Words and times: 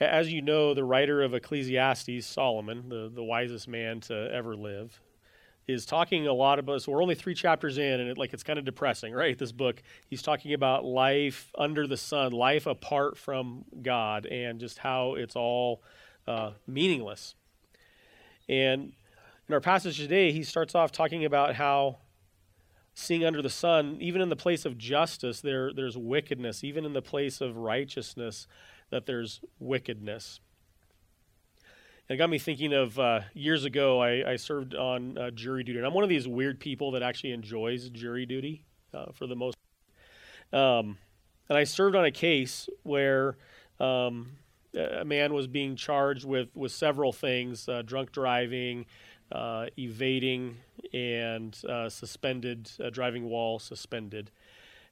As 0.00 0.32
you 0.32 0.42
know, 0.42 0.74
the 0.74 0.84
writer 0.84 1.22
of 1.22 1.34
Ecclesiastes, 1.34 2.26
Solomon, 2.26 2.88
the, 2.88 3.10
the 3.14 3.22
wisest 3.22 3.68
man 3.68 4.00
to 4.00 4.30
ever 4.32 4.56
live, 4.56 5.00
is 5.66 5.86
talking 5.86 6.26
a 6.26 6.32
lot 6.32 6.58
about. 6.58 6.82
So 6.82 6.92
we're 6.92 7.02
only 7.02 7.14
three 7.14 7.34
chapters 7.34 7.78
in, 7.78 8.00
and 8.00 8.10
it, 8.10 8.18
like 8.18 8.34
it's 8.34 8.42
kind 8.42 8.58
of 8.58 8.64
depressing, 8.64 9.14
right? 9.14 9.38
This 9.38 9.52
book, 9.52 9.82
he's 10.08 10.20
talking 10.20 10.52
about 10.52 10.84
life 10.84 11.52
under 11.56 11.86
the 11.86 11.96
sun, 11.96 12.32
life 12.32 12.66
apart 12.66 13.16
from 13.16 13.64
God, 13.82 14.26
and 14.26 14.58
just 14.58 14.78
how 14.78 15.14
it's 15.14 15.36
all 15.36 15.82
uh, 16.26 16.50
meaningless. 16.66 17.34
And 18.48 18.92
in 19.48 19.54
our 19.54 19.60
passage 19.60 19.96
today, 19.96 20.32
he 20.32 20.42
starts 20.42 20.74
off 20.74 20.90
talking 20.90 21.24
about 21.24 21.54
how 21.54 21.98
seeing 22.94 23.24
under 23.24 23.42
the 23.42 23.50
sun, 23.50 23.98
even 24.00 24.20
in 24.20 24.28
the 24.28 24.36
place 24.36 24.64
of 24.64 24.76
justice, 24.76 25.40
there, 25.40 25.72
there's 25.72 25.96
wickedness. 25.96 26.62
Even 26.64 26.84
in 26.84 26.92
the 26.92 27.02
place 27.02 27.40
of 27.40 27.56
righteousness, 27.56 28.46
that 28.90 29.06
there's 29.06 29.40
wickedness. 29.58 30.40
And 32.08 32.16
it 32.16 32.18
got 32.18 32.28
me 32.28 32.38
thinking 32.38 32.72
of 32.72 32.98
uh, 32.98 33.20
years 33.32 33.64
ago, 33.64 34.00
I, 34.00 34.32
I 34.32 34.36
served 34.36 34.74
on 34.74 35.16
uh, 35.16 35.30
jury 35.30 35.64
duty. 35.64 35.78
And 35.78 35.86
I'm 35.86 35.94
one 35.94 36.04
of 36.04 36.10
these 36.10 36.28
weird 36.28 36.60
people 36.60 36.90
that 36.92 37.02
actually 37.02 37.32
enjoys 37.32 37.88
jury 37.88 38.26
duty 38.26 38.64
uh, 38.92 39.06
for 39.12 39.26
the 39.26 39.34
most 39.34 39.56
um, 40.52 40.98
and 41.48 41.58
I 41.58 41.64
served 41.64 41.96
on 41.96 42.04
a 42.04 42.10
case 42.10 42.68
where 42.84 43.36
um, 43.80 44.30
a 44.74 45.04
man 45.04 45.34
was 45.34 45.46
being 45.46 45.74
charged 45.74 46.24
with, 46.24 46.48
with 46.54 46.72
several 46.72 47.12
things 47.12 47.68
uh, 47.68 47.82
drunk 47.82 48.12
driving, 48.12 48.86
uh, 49.32 49.66
evading, 49.76 50.56
and 50.92 51.58
uh, 51.68 51.88
suspended, 51.88 52.70
driving 52.92 53.24
while 53.24 53.58
suspended. 53.58 54.30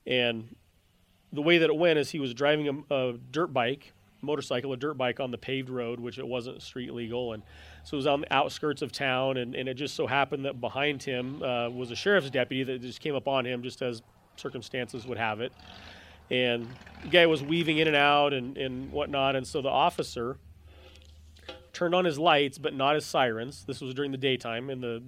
And 0.06 0.56
the 1.32 1.42
way 1.42 1.58
that 1.58 1.70
it 1.70 1.76
went 1.76 1.98
is 1.98 2.10
he 2.10 2.20
was 2.20 2.34
driving 2.34 2.84
a, 2.90 2.94
a 2.94 3.12
dirt 3.30 3.52
bike 3.52 3.92
motorcycle, 4.22 4.72
a 4.72 4.76
dirt 4.76 4.96
bike 4.96 5.20
on 5.20 5.30
the 5.30 5.38
paved 5.38 5.68
road, 5.68 5.98
which 5.98 6.18
it 6.18 6.26
wasn't 6.26 6.62
street 6.62 6.92
legal. 6.94 7.32
And 7.32 7.42
so 7.84 7.96
it 7.96 7.98
was 7.98 8.06
on 8.06 8.20
the 8.20 8.32
outskirts 8.32 8.80
of 8.82 8.92
town. 8.92 9.36
And, 9.36 9.54
and 9.54 9.68
it 9.68 9.74
just 9.74 9.94
so 9.94 10.06
happened 10.06 10.44
that 10.44 10.60
behind 10.60 11.02
him 11.02 11.42
uh, 11.42 11.68
was 11.68 11.90
a 11.90 11.96
sheriff's 11.96 12.30
deputy 12.30 12.62
that 12.64 12.80
just 12.80 13.00
came 13.00 13.14
up 13.14 13.26
on 13.26 13.44
him 13.44 13.62
just 13.62 13.82
as 13.82 14.02
circumstances 14.36 15.06
would 15.06 15.18
have 15.18 15.40
it. 15.40 15.52
And 16.30 16.68
the 17.02 17.08
guy 17.08 17.26
was 17.26 17.42
weaving 17.42 17.78
in 17.78 17.88
and 17.88 17.96
out 17.96 18.32
and, 18.32 18.56
and 18.56 18.90
whatnot. 18.92 19.36
And 19.36 19.46
so 19.46 19.60
the 19.60 19.68
officer 19.68 20.38
turned 21.72 21.94
on 21.94 22.04
his 22.04 22.18
lights, 22.18 22.58
but 22.58 22.74
not 22.74 22.94
his 22.94 23.04
sirens. 23.04 23.64
This 23.64 23.80
was 23.80 23.92
during 23.94 24.12
the 24.12 24.18
daytime, 24.18 24.70
and 24.70 24.82
the, 24.82 25.02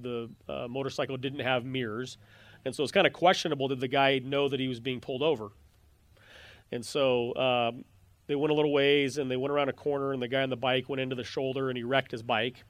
the 0.47 0.53
uh, 0.53 0.69
motorcycle 0.69 1.17
didn't 1.17 1.41
have 1.41 1.65
mirrors. 1.65 2.19
And 2.65 2.75
so 2.75 2.83
it's 2.83 2.93
kind 2.93 3.07
of 3.07 3.13
questionable 3.13 3.69
did 3.69 3.81
the 3.81 3.89
guy 3.89 4.19
know 4.19 4.49
that 4.49 4.59
he 4.59 4.69
was 4.69 4.81
being 4.81 5.01
pulled 5.01 5.23
over? 5.23 5.51
And 6.73 6.85
so 6.85 7.35
um, 7.37 7.85
they 8.27 8.35
went 8.35 8.51
a 8.51 8.55
little 8.55 8.73
ways 8.73 9.19
and 9.19 9.31
they 9.31 9.37
went 9.37 9.53
around 9.53 9.69
a 9.69 9.73
corner 9.73 10.13
and 10.13 10.23
the 10.23 10.29
guy 10.29 10.43
on 10.43 10.51
the 10.51 10.57
bike 10.57 10.89
went 10.89 11.01
into 11.01 11.17
the 11.17 11.25
shoulder 11.25 11.69
and 11.69 11.77
he 11.77 11.85
wrecked 11.85 12.11
his 12.11 12.23
bike. 12.23 12.65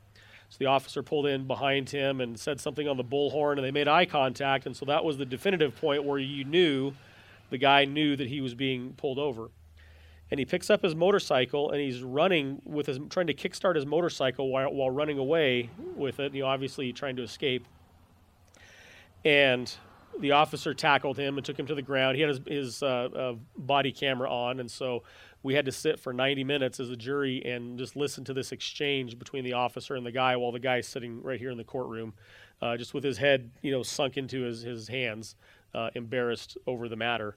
So 0.51 0.59
the 0.59 0.67
officer 0.67 1.03
pulled 1.03 1.27
in 1.27 1.47
behind 1.47 1.91
him 1.91 2.21
and 2.21 2.39
said 2.39 2.61
something 2.61 2.87
on 2.87 2.97
the 2.97 3.05
bullhorn 3.05 3.55
and 3.55 3.65
they 3.65 3.71
made 3.71 3.89
eye 3.89 4.05
contact 4.05 4.67
and 4.67 4.77
so 4.77 4.85
that 4.87 5.05
was 5.05 5.17
the 5.17 5.25
definitive 5.25 5.77
point 5.77 6.05
where 6.05 6.19
you 6.19 6.45
knew 6.45 6.93
the 7.51 7.59
guy 7.59 7.85
knew 7.85 8.17
that 8.17 8.29
he 8.29 8.41
was 8.41 8.55
being 8.55 8.95
pulled 8.95 9.19
over. 9.19 9.51
And 10.31 10.39
he 10.39 10.45
picks 10.45 10.71
up 10.71 10.83
his 10.83 10.95
motorcycle 10.95 11.71
and 11.71 11.81
he's 11.81 12.03
running 12.03 12.61
with 12.65 12.87
his 12.87 12.99
trying 13.11 13.27
to 13.29 13.35
kickstart 13.35 13.77
his 13.77 13.87
motorcycle 13.87 14.49
while, 14.49 14.73
while 14.73 14.91
running 14.91 15.19
away 15.19 15.71
with 15.95 16.19
it, 16.19 16.35
you 16.35 16.43
know, 16.43 16.49
obviously 16.49 16.93
trying 16.93 17.17
to 17.17 17.23
escape. 17.23 17.67
And 19.25 19.73
the 20.21 20.33
officer 20.33 20.75
tackled 20.75 21.19
him 21.19 21.37
and 21.37 21.45
took 21.45 21.59
him 21.59 21.67
to 21.67 21.75
the 21.75 21.83
ground. 21.83 22.17
He 22.17 22.23
had 22.23 22.31
his, 22.31 22.41
his 22.47 22.83
uh, 22.83 22.87
uh, 22.87 23.35
body 23.57 23.93
camera 23.93 24.31
on, 24.31 24.61
and 24.61 24.71
so 24.71 25.03
we 25.43 25.55
had 25.55 25.67
to 25.67 25.73
sit 25.73 26.01
for 26.01 26.13
90 26.13 26.45
minutes 26.45 26.81
as 26.81 26.91
a 26.91 26.97
jury 26.97 27.45
and 27.45 27.79
just 27.79 27.97
listen 27.97 28.25
to 28.25 28.33
this 28.33 28.53
exchange 28.53 29.19
between 29.19 29.45
the 29.45 29.53
officer 29.53 29.95
and 29.95 30.05
the 30.05 30.13
guy 30.13 30.37
while 30.37 30.53
the 30.53 30.59
guy's 30.59 30.89
sitting 30.89 31.23
right 31.23 31.39
here 31.39 31.51
in 31.51 31.59
the 31.59 31.65
courtroom, 31.65 32.15
uh, 32.63 32.77
just 32.77 32.95
with 32.95 33.05
his 33.05 33.19
head, 33.19 33.51
you 33.61 33.71
know, 33.71 33.83
sunk 33.83 34.17
into 34.17 34.43
his, 34.43 34.63
his 34.63 34.89
hands, 34.89 35.37
uh, 35.75 35.91
embarrassed 35.95 36.57
over 36.67 36.89
the 36.89 36.97
matter. 36.97 37.37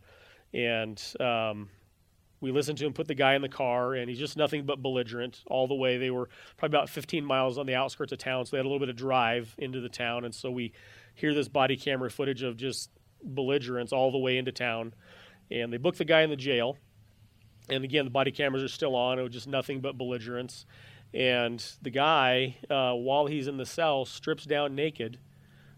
And 0.54 1.02
um, 1.20 1.70
we 2.40 2.52
listened 2.52 2.78
to 2.78 2.86
him 2.86 2.94
put 2.94 3.08
the 3.08 3.16
guy 3.16 3.36
in 3.36 3.42
the 3.42 3.50
car, 3.50 3.96
and 3.96 4.10
he's 4.10 4.20
just 4.20 4.38
nothing 4.38 4.66
but 4.66 4.82
belligerent 4.82 5.44
all 5.48 5.68
the 5.68 5.76
way. 5.76 5.98
They 5.98 6.12
were 6.12 6.30
probably 6.56 6.78
about 6.78 6.90
15 6.90 7.26
miles 7.26 7.58
on 7.58 7.66
the 7.66 7.76
outskirts 7.76 8.12
of 8.12 8.20
town, 8.20 8.46
so 8.46 8.52
they 8.52 8.58
had 8.58 8.66
a 8.66 8.70
little 8.70 8.80
bit 8.80 8.90
of 8.90 8.96
drive 8.96 9.54
into 9.58 9.82
the 9.82 9.90
town, 9.90 10.24
and 10.24 10.34
so 10.34 10.52
we 10.52 10.72
hear 11.18 11.34
this 11.34 11.48
body 11.48 11.76
camera 11.76 12.12
footage 12.12 12.44
of 12.44 12.58
just 12.58 12.92
belligerence 13.24 13.92
all 13.92 14.12
the 14.12 14.20
way 14.20 14.38
into 14.38 14.52
town. 14.52 14.94
And 15.50 15.74
they 15.74 15.78
book 15.78 15.96
the 15.96 16.06
guy 16.06 16.22
in 16.22 16.30
the 16.30 16.36
jail. 16.36 16.78
And 17.70 17.84
again, 17.84 18.06
the 18.06 18.12
body 18.12 18.32
cameras 18.32 18.64
are 18.64 18.68
still 18.68 18.96
on. 18.96 19.18
It 19.18 19.24
was 19.24 19.34
just 19.34 19.48
nothing 19.48 19.82
but 19.82 19.98
belligerence. 19.98 20.68
And 21.16 21.64
the 21.82 21.90
guy, 21.90 22.58
uh, 22.70 22.94
while 22.94 23.26
he's 23.26 23.48
in 23.48 23.58
the 23.58 23.66
cell, 23.66 24.06
strips 24.06 24.46
down 24.46 24.76
naked, 24.76 25.18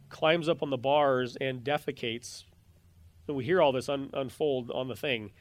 climbs 0.09 0.49
up 0.49 0.61
on 0.61 0.71
the 0.71 0.77
bars, 0.77 1.37
and 1.39 1.63
defecates. 1.63 2.43
And 3.27 3.37
we 3.37 3.45
hear 3.45 3.61
all 3.61 3.71
this 3.71 3.87
un- 3.87 4.09
unfold 4.13 4.71
on 4.71 4.89
the 4.89 4.95
thing. 4.95 5.31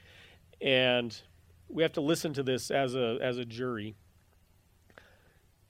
And 0.61 1.21
we 1.69 1.83
have 1.83 1.95
to 1.95 2.01
listen 2.01 2.33
to 2.35 2.45
this 2.45 2.71
as 2.71 2.95
a, 2.95 3.19
as 3.21 3.37
a 3.37 3.45
jury. 3.45 3.97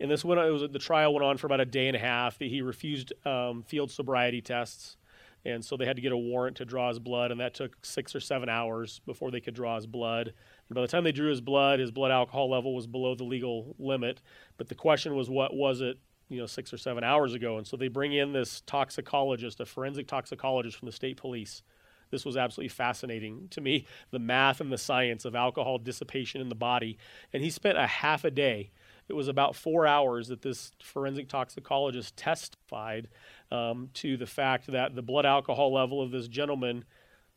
And 0.01 0.11
this 0.11 0.25
went. 0.25 0.41
It 0.41 0.51
was 0.51 0.63
the 0.71 0.79
trial 0.79 1.13
went 1.13 1.25
on 1.25 1.37
for 1.39 1.47
about 1.47 1.61
a 1.61 1.65
day 1.65 1.89
and 1.89 1.97
a 1.97 2.01
half. 2.01 2.39
He 2.39 2.63
refused 2.63 3.13
um, 3.27 3.63
field 3.63 3.91
sobriety 3.91 4.41
tests, 4.41 4.97
and 5.45 5.65
so 5.65 5.77
they 5.77 5.87
had 5.87 5.97
to 5.97 6.03
get 6.03 6.13
a 6.13 6.17
warrant 6.17 6.57
to 6.59 6.65
draw 6.65 6.89
his 6.89 6.99
blood, 6.99 7.31
and 7.31 7.41
that 7.41 7.55
took 7.55 7.85
six 7.85 8.15
or 8.15 8.21
seven 8.21 8.49
hours 8.49 9.01
before 9.07 9.31
they 9.31 9.41
could 9.41 9.55
draw 9.55 9.77
his 9.77 9.87
blood. 9.87 10.33
And 10.69 10.75
by 10.75 10.83
the 10.83 10.89
time 10.89 11.05
they 11.05 11.13
drew 11.13 11.31
his 11.31 11.41
blood, 11.41 11.81
his 11.81 11.91
blood 11.91 12.11
alcohol 12.11 12.51
level 12.51 12.75
was 12.75 12.87
below 12.87 13.15
the 13.15 13.25
legal 13.25 13.75
limit. 13.79 14.21
But 14.57 14.69
the 14.69 14.75
question 14.75 15.15
was, 15.17 15.31
what 15.31 15.55
was 15.55 15.81
it? 15.81 15.99
You 16.29 16.39
know, 16.39 16.47
six 16.47 16.73
or 16.73 16.77
seven 16.77 17.03
hours 17.03 17.35
ago. 17.35 17.57
And 17.57 17.67
so 17.67 17.77
they 17.77 17.89
bring 17.89 18.13
in 18.13 18.33
this 18.33 18.61
toxicologist, 18.67 19.61
a 19.61 19.67
forensic 19.67 20.07
toxicologist 20.07 20.77
from 20.77 20.87
the 20.87 20.93
state 20.93 21.17
police. 21.17 21.63
This 22.11 22.25
was 22.25 22.37
absolutely 22.37 22.69
fascinating 22.69 23.49
to 23.51 23.61
me 23.61 23.87
the 24.11 24.19
math 24.19 24.61
and 24.61 24.73
the 24.73 24.79
science 24.79 25.25
of 25.25 25.35
alcohol 25.35 25.79
dissipation 25.79 26.41
in 26.41 26.49
the 26.49 26.55
body. 26.55 26.99
And 27.33 27.43
he 27.43 27.51
spent 27.51 27.79
a 27.79 27.87
half 27.87 28.25
a 28.25 28.31
day 28.31 28.71
it 29.09 29.15
was 29.15 29.29
about 29.29 29.57
four 29.57 29.87
hours 29.87 30.29
that 30.29 30.43
this 30.43 30.73
forensic 30.83 31.29
toxicologist 31.29 32.17
testified 32.17 33.09
um, 33.51 33.89
to 33.95 34.17
the 34.17 34.27
fact 34.27 34.67
that 34.69 34.95
the 34.95 35.03
blood 35.03 35.25
alcohol 35.25 35.73
level 35.73 36.03
of 36.03 36.11
this 36.11 36.29
gentleman, 36.29 36.85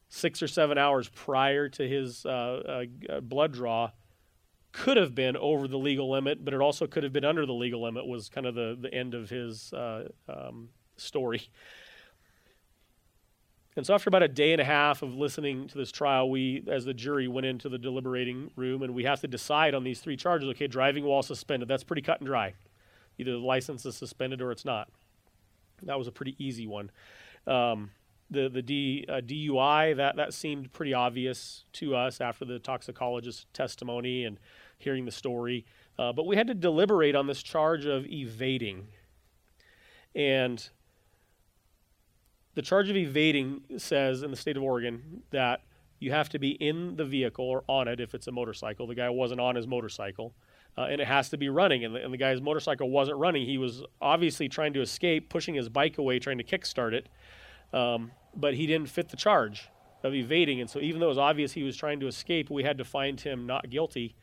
six 0.09 0.42
or 0.42 0.48
seven 0.48 0.78
hours 0.78 1.09
prior 1.09 1.70
to 1.70 1.88
his 1.88 2.26
uh, 2.26 2.86
uh, 3.09 3.22
blood 3.22 3.54
draw, 3.54 3.92
could 4.72 4.98
have 4.98 5.14
been 5.14 5.36
over 5.38 5.68
the 5.68 5.78
legal 5.78 6.09
limit, 6.09 6.44
but 6.44 6.54
it 6.54 6.62
also 6.62 6.88
could 6.88 7.04
have 7.04 7.14
been 7.14 7.26
under 7.26 7.46
the 7.46 7.54
legal 7.54 7.82
limit, 7.82 8.06
was 8.06 8.30
kind 8.30 8.48
of 8.48 8.56
the, 8.56 8.78
the 8.80 8.94
end 8.94 9.14
of 9.14 9.30
his 9.30 9.74
uh, 9.74 10.08
um, 10.30 10.70
story. 10.98 11.50
And 13.78 13.86
so, 13.86 13.94
after 13.94 14.09
about 14.09 14.24
a 14.24 14.28
day 14.28 14.52
and 14.52 14.59
a 14.59 14.66
half 14.66 15.02
of 15.02 15.16
listening 15.16 15.68
to 15.70 15.78
this 15.78 15.92
trial, 15.92 16.30
we, 16.30 16.64
as 16.68 16.84
the 16.84 16.94
jury, 16.94 17.28
went 17.28 17.46
into 17.46 17.70
the 17.70 17.78
deliberating 17.78 18.52
room 18.56 18.84
and 18.84 18.94
we 18.94 19.06
have 19.06 19.22
to 19.22 19.28
decide 19.28 19.74
on 19.74 19.84
these 19.84 20.02
three 20.02 20.18
charges. 20.18 20.50
Okay, 20.50 20.68
driving 20.68 21.06
while 21.06 21.24
suspended, 21.24 21.70
that's 21.70 21.84
pretty 21.84 22.02
cut 22.02 22.20
and 22.20 22.28
dry. 22.28 22.54
Either 23.18 23.32
the 23.32 23.38
license 23.38 23.86
is 23.86 23.96
suspended 23.96 24.42
or 24.42 24.52
it's 24.52 24.66
not. 24.66 24.90
That 25.84 25.98
was 25.98 26.08
a 26.08 26.12
pretty 26.12 26.36
easy 26.38 26.68
one. 26.68 26.92
Um, 27.48 27.92
the 28.30 28.50
the 28.50 28.62
D, 28.62 29.06
uh, 29.08 29.22
DUI, 29.22 29.96
that, 29.98 30.18
that 30.18 30.34
seemed 30.34 30.74
pretty 30.74 30.94
obvious 30.94 31.66
to 31.74 31.96
us 31.96 32.20
after 32.20 32.44
the 32.44 32.59
toxicologist's 32.59 33.46
testimony 33.53 34.26
and 34.26 34.38
hearing 34.80 35.06
the 35.06 35.12
story. 35.12 35.66
Uh, 35.98 36.12
but 36.12 36.26
we 36.26 36.36
had 36.36 36.48
to 36.48 36.53
deliberate 36.53 37.16
on 37.16 37.28
this 37.28 37.44
charge 37.44 37.86
of 37.86 38.06
evading. 38.06 38.88
And 40.16 40.68
the 42.56 42.62
charge 42.62 42.89
of 42.89 42.97
evading 42.97 43.62
says 43.78 44.23
in 44.23 44.31
the 44.31 44.38
state 44.38 44.57
of 44.57 44.63
Oregon 44.63 45.23
that 45.31 45.62
you 46.00 46.12
have 46.12 46.29
to 46.29 46.39
be 46.39 46.52
in 46.52 46.96
the 46.96 47.05
vehicle 47.05 47.46
or 47.46 47.64
on 47.67 47.87
it 47.87 47.99
if 47.99 48.14
it's 48.14 48.28
a 48.28 48.31
motorcycle. 48.31 48.87
The 48.87 48.96
guy 48.96 49.09
wasn't 49.09 49.40
on 49.40 49.55
his 49.55 49.67
motorcycle. 49.67 50.34
Uh, 50.78 50.84
and 50.84 51.02
it 51.02 51.08
has 51.08 51.29
to 51.29 51.37
be 51.37 51.49
running. 51.49 51.84
And 51.84 51.93
the, 51.93 52.03
and 52.03 52.14
the, 52.14 52.17
guy's 52.17 52.41
motorcycle 52.41 52.90
wasn't 52.90 53.17
running. 53.17 53.46
He 53.46 53.58
was 53.58 53.84
obviously 54.02 54.47
trying 54.47 54.73
to 54.73 54.81
escape, 54.81 55.29
pushing 55.29 55.53
his 55.53 55.67
bike 55.67 55.97
away, 55.97 56.17
trying 56.17 56.37
to 56.37 56.46
kickstart 56.46 56.93
it. 56.93 57.09
Um, 57.73 58.11
but 58.35 58.53
he 58.53 58.67
didn't 58.67 58.90
fit 58.90 59.09
the 59.09 59.17
charge 59.17 59.70
of 60.02 60.14
evading. 60.14 60.61
And 60.61 60.70
so, 60.70 60.79
even 60.79 60.99
though 60.99 61.08
it 61.08 61.09
was 61.09 61.17
obvious 61.17 61.52
he 61.52 61.64
was 61.64 61.76
trying 61.76 61.99
to 61.99 62.08
escape, 62.08 62.49
we 62.49 62.64
had 62.64 62.78
to 62.78 62.85
find 62.85 63.20
him 63.20 63.46
not 63.46 63.70
guilty 63.70 64.16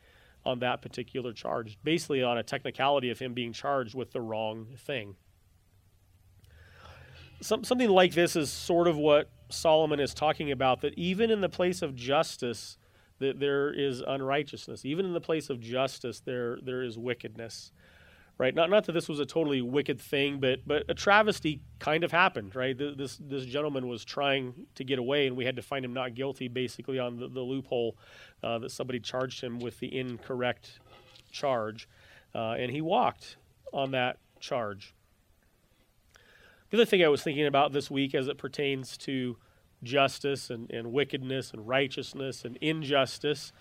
on 0.43 0.59
that 0.59 0.81
particular 0.81 1.33
charge, 1.33 1.77
basically 1.83 2.23
on 2.23 2.37
a 2.37 2.43
technicality 2.43 3.11
of 3.11 3.19
him 3.19 3.33
being 3.33 3.53
charged 3.53 3.93
with 3.93 4.11
the 4.11 4.21
wrong 4.21 4.67
thing 4.75 5.15
some, 7.41 7.63
something 7.63 7.89
like 7.89 8.13
this 8.13 8.35
is 8.35 8.51
sort 8.51 8.87
of 8.87 8.97
what 8.97 9.29
Solomon 9.49 9.99
is 9.99 10.13
talking 10.13 10.51
about 10.51 10.81
that 10.81 10.97
even 10.97 11.31
in 11.31 11.41
the 11.41 11.49
place 11.49 11.81
of 11.81 11.95
justice, 11.95 12.77
that 13.19 13.39
there 13.39 13.71
is 13.73 14.01
unrighteousness. 14.01 14.85
Even 14.85 15.05
in 15.05 15.13
the 15.13 15.21
place 15.21 15.49
of 15.49 15.59
justice, 15.59 16.21
there 16.21 16.57
there 16.63 16.81
is 16.83 16.97
wickedness. 16.97 17.71
Right? 18.37 18.55
Not 18.55 18.69
not 18.69 18.85
that 18.85 18.93
this 18.93 19.09
was 19.09 19.19
a 19.19 19.25
totally 19.25 19.61
wicked 19.61 19.99
thing, 19.99 20.39
but 20.39 20.59
but 20.65 20.85
a 20.87 20.93
travesty 20.93 21.61
kind 21.79 22.05
of 22.05 22.11
happened. 22.11 22.55
Right? 22.55 22.77
This 22.77 23.19
this 23.21 23.43
gentleman 23.45 23.87
was 23.87 24.05
trying 24.05 24.53
to 24.75 24.83
get 24.85 24.97
away, 24.99 25.27
and 25.27 25.35
we 25.35 25.43
had 25.43 25.57
to 25.57 25.61
find 25.61 25.83
him 25.83 25.93
not 25.93 26.15
guilty, 26.15 26.47
basically 26.47 26.99
on 26.99 27.17
the, 27.17 27.27
the 27.27 27.41
loophole 27.41 27.97
uh, 28.41 28.59
that 28.59 28.71
somebody 28.71 28.99
charged 28.99 29.41
him 29.41 29.59
with 29.59 29.79
the 29.79 29.97
incorrect 29.97 30.79
charge, 31.31 31.89
uh, 32.33 32.51
and 32.51 32.71
he 32.71 32.79
walked 32.81 33.35
on 33.73 33.91
that 33.91 34.17
charge. 34.39 34.93
The 36.69 36.77
other 36.77 36.85
thing 36.85 37.03
I 37.03 37.07
was 37.07 37.23
thinking 37.23 37.47
about 37.47 37.73
this 37.73 37.89
week 37.89 38.13
as 38.13 38.27
it 38.27 38.37
pertains 38.37 38.95
to 38.97 39.37
justice 39.81 40.49
and, 40.49 40.69
and 40.69 40.91
wickedness 40.91 41.51
and 41.51 41.67
righteousness 41.67 42.45
and 42.45 42.57
injustice 42.57 43.51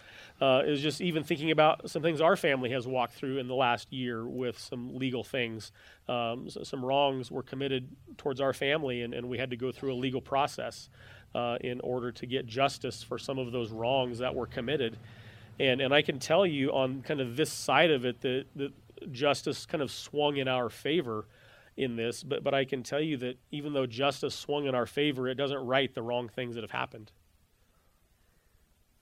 uh, 0.40 0.62
is 0.66 0.82
just 0.82 1.00
even 1.00 1.22
thinking 1.22 1.50
about 1.50 1.88
some 1.88 2.02
things 2.02 2.20
our 2.20 2.36
family 2.36 2.70
has 2.70 2.86
walked 2.86 3.14
through 3.14 3.38
in 3.38 3.48
the 3.48 3.54
last 3.54 3.92
year 3.92 4.26
with 4.26 4.58
some 4.58 4.96
legal 4.96 5.22
things. 5.22 5.72
Um, 6.08 6.50
so 6.50 6.62
some 6.64 6.84
wrongs 6.84 7.30
were 7.30 7.42
committed 7.42 7.88
towards 8.16 8.40
our 8.40 8.52
family, 8.52 9.02
and, 9.02 9.14
and 9.14 9.28
we 9.28 9.38
had 9.38 9.50
to 9.50 9.56
go 9.56 9.72
through 9.72 9.92
a 9.92 9.96
legal 9.96 10.20
process 10.20 10.90
uh, 11.34 11.56
in 11.60 11.80
order 11.80 12.10
to 12.12 12.26
get 12.26 12.46
justice 12.46 13.02
for 13.02 13.18
some 13.18 13.38
of 13.38 13.52
those 13.52 13.70
wrongs 13.70 14.18
that 14.18 14.34
were 14.34 14.46
committed. 14.46 14.98
And, 15.60 15.80
and 15.80 15.94
I 15.94 16.02
can 16.02 16.18
tell 16.18 16.46
you 16.46 16.72
on 16.72 17.02
kind 17.02 17.20
of 17.20 17.36
this 17.36 17.52
side 17.52 17.90
of 17.90 18.04
it 18.04 18.20
that, 18.20 18.46
that 18.56 18.72
justice 19.12 19.66
kind 19.66 19.82
of 19.82 19.90
swung 19.90 20.36
in 20.36 20.48
our 20.48 20.68
favor 20.68 21.26
in 21.78 21.94
this, 21.94 22.24
but, 22.24 22.42
but 22.42 22.52
I 22.54 22.64
can 22.64 22.82
tell 22.82 23.00
you 23.00 23.16
that 23.18 23.38
even 23.52 23.72
though 23.72 23.86
justice 23.86 24.34
swung 24.34 24.66
in 24.66 24.74
our 24.74 24.84
favor, 24.84 25.28
it 25.28 25.36
doesn't 25.36 25.64
right 25.64 25.94
the 25.94 26.02
wrong 26.02 26.28
things 26.28 26.56
that 26.56 26.62
have 26.62 26.72
happened. 26.72 27.12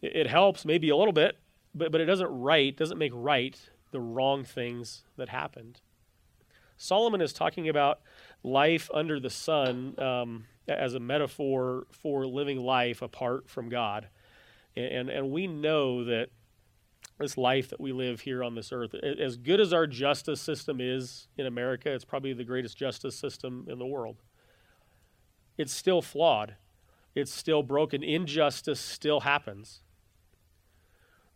It, 0.02 0.14
it 0.14 0.26
helps 0.26 0.66
maybe 0.66 0.90
a 0.90 0.96
little 0.96 1.14
bit, 1.14 1.38
but, 1.74 1.90
but 1.90 2.02
it 2.02 2.04
doesn't 2.04 2.28
right, 2.28 2.76
doesn't 2.76 2.98
make 2.98 3.12
right 3.14 3.58
the 3.92 4.00
wrong 4.00 4.44
things 4.44 5.04
that 5.16 5.30
happened. 5.30 5.80
Solomon 6.76 7.22
is 7.22 7.32
talking 7.32 7.66
about 7.66 8.00
life 8.42 8.90
under 8.92 9.18
the 9.18 9.30
sun 9.30 9.94
um, 9.98 10.44
as 10.68 10.92
a 10.92 11.00
metaphor 11.00 11.86
for 11.90 12.26
living 12.26 12.60
life 12.60 13.00
apart 13.00 13.48
from 13.48 13.70
God. 13.70 14.08
And, 14.76 14.84
and, 14.84 15.08
and 15.08 15.30
we 15.30 15.46
know 15.46 16.04
that 16.04 16.28
this 17.18 17.38
life 17.38 17.70
that 17.70 17.80
we 17.80 17.92
live 17.92 18.20
here 18.20 18.44
on 18.44 18.54
this 18.54 18.72
earth. 18.72 18.94
As 18.94 19.36
good 19.36 19.60
as 19.60 19.72
our 19.72 19.86
justice 19.86 20.40
system 20.40 20.80
is 20.80 21.28
in 21.38 21.46
America, 21.46 21.90
it's 21.90 22.04
probably 22.04 22.32
the 22.32 22.44
greatest 22.44 22.76
justice 22.76 23.16
system 23.16 23.66
in 23.68 23.78
the 23.78 23.86
world. 23.86 24.16
It's 25.56 25.72
still 25.72 26.02
flawed. 26.02 26.56
It's 27.14 27.32
still 27.32 27.62
broken. 27.62 28.02
Injustice 28.02 28.80
still 28.80 29.20
happens. 29.20 29.80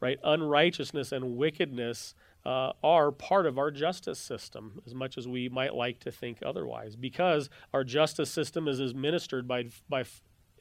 Right? 0.01 0.19
Unrighteousness 0.23 1.13
and 1.13 1.37
wickedness 1.37 2.15
uh, 2.45 2.73
are 2.83 3.11
part 3.11 3.47
of 3.47 3.59
our 3.59 3.71
justice 3.71 4.19
system, 4.19 4.81
as 4.87 4.95
much 4.95 5.17
as 5.17 5.29
we 5.29 5.49
might 5.49 5.75
like 5.75 6.01
to 6.01 6.11
think 6.11 6.39
otherwise, 6.45 6.97
because 6.97 7.51
our 7.73 7.85
justice 7.85 8.31
system 8.31 8.67
is 8.69 8.81
administered 8.81 9.47
by, 9.47 9.65
by 9.89 10.05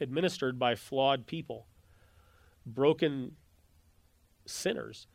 administered 0.02 0.60
by 0.60 0.76
flawed 0.76 1.26
people, 1.26 1.68
broken 2.66 3.34
sinners. 4.50 5.08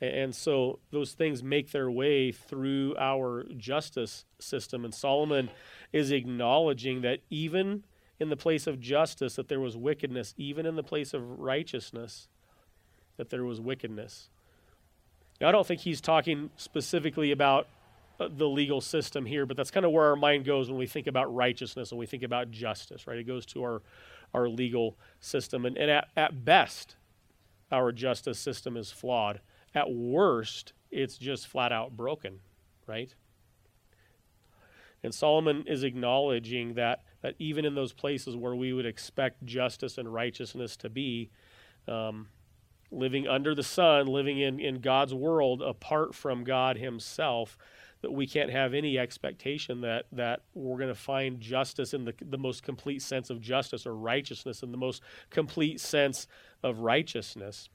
And 0.00 0.34
so 0.34 0.78
those 0.90 1.12
things 1.12 1.42
make 1.42 1.70
their 1.70 1.90
way 1.90 2.30
through 2.30 2.94
our 2.98 3.44
justice 3.56 4.26
system. 4.38 4.84
And 4.84 4.94
Solomon 4.94 5.50
is 5.92 6.10
acknowledging 6.10 7.00
that 7.00 7.20
even 7.30 7.84
in 8.20 8.28
the 8.28 8.36
place 8.36 8.66
of 8.66 8.80
justice, 8.80 9.36
that 9.36 9.48
there 9.48 9.60
was 9.60 9.76
wickedness, 9.76 10.34
even 10.36 10.66
in 10.66 10.76
the 10.76 10.82
place 10.82 11.14
of 11.14 11.38
righteousness, 11.38 12.28
that 13.16 13.30
there 13.30 13.44
was 13.44 13.60
wickedness. 13.60 14.28
Now, 15.40 15.48
I 15.48 15.52
don't 15.52 15.66
think 15.66 15.80
he's 15.80 16.00
talking 16.00 16.50
specifically 16.56 17.30
about 17.30 17.66
uh, 18.18 18.28
the 18.34 18.48
legal 18.48 18.80
system 18.80 19.26
here, 19.26 19.44
but 19.44 19.56
that's 19.56 19.70
kind 19.70 19.84
of 19.84 19.92
where 19.92 20.06
our 20.06 20.16
mind 20.16 20.44
goes 20.44 20.70
when 20.70 20.78
we 20.78 20.86
think 20.86 21.06
about 21.06 21.34
righteousness 21.34 21.90
and 21.90 21.98
we 21.98 22.06
think 22.06 22.22
about 22.22 22.50
justice, 22.50 23.06
right? 23.06 23.18
It 23.18 23.26
goes 23.26 23.44
to 23.46 23.62
our, 23.62 23.82
our 24.32 24.48
legal 24.48 24.96
system. 25.20 25.66
And, 25.66 25.76
and 25.76 25.90
at, 25.90 26.08
at 26.16 26.44
best, 26.44 26.96
our 27.70 27.92
justice 27.92 28.38
system 28.38 28.76
is 28.76 28.90
flawed. 28.90 29.40
At 29.74 29.90
worst, 29.90 30.72
it's 30.90 31.18
just 31.18 31.46
flat 31.46 31.72
out 31.72 31.96
broken, 31.96 32.40
right? 32.86 33.14
And 35.02 35.14
Solomon 35.14 35.64
is 35.66 35.84
acknowledging 35.84 36.74
that, 36.74 37.04
that 37.22 37.34
even 37.38 37.64
in 37.64 37.74
those 37.74 37.92
places 37.92 38.36
where 38.36 38.54
we 38.54 38.72
would 38.72 38.86
expect 38.86 39.44
justice 39.44 39.98
and 39.98 40.12
righteousness 40.12 40.76
to 40.78 40.88
be, 40.88 41.30
um, 41.86 42.28
living 42.90 43.26
under 43.26 43.54
the 43.54 43.62
sun, 43.62 44.06
living 44.06 44.38
in, 44.38 44.58
in 44.60 44.80
God's 44.80 45.14
world 45.14 45.62
apart 45.62 46.14
from 46.14 46.44
God 46.44 46.78
Himself, 46.78 47.58
that 48.02 48.12
we 48.12 48.26
can't 48.26 48.50
have 48.50 48.74
any 48.74 48.98
expectation 48.98 49.80
that, 49.80 50.06
that 50.12 50.42
we're 50.54 50.76
going 50.78 50.88
to 50.88 50.94
find 50.94 51.40
justice 51.40 51.94
in 51.94 52.04
the, 52.04 52.14
the 52.20 52.38
most 52.38 52.62
complete 52.62 53.02
sense 53.02 53.30
of 53.30 53.40
justice 53.40 53.86
or 53.86 53.94
righteousness 53.94 54.62
in 54.62 54.70
the 54.70 54.78
most 54.78 55.02
complete 55.30 55.80
sense 55.80 56.26
of 56.66 56.80
righteousness. 56.80 57.68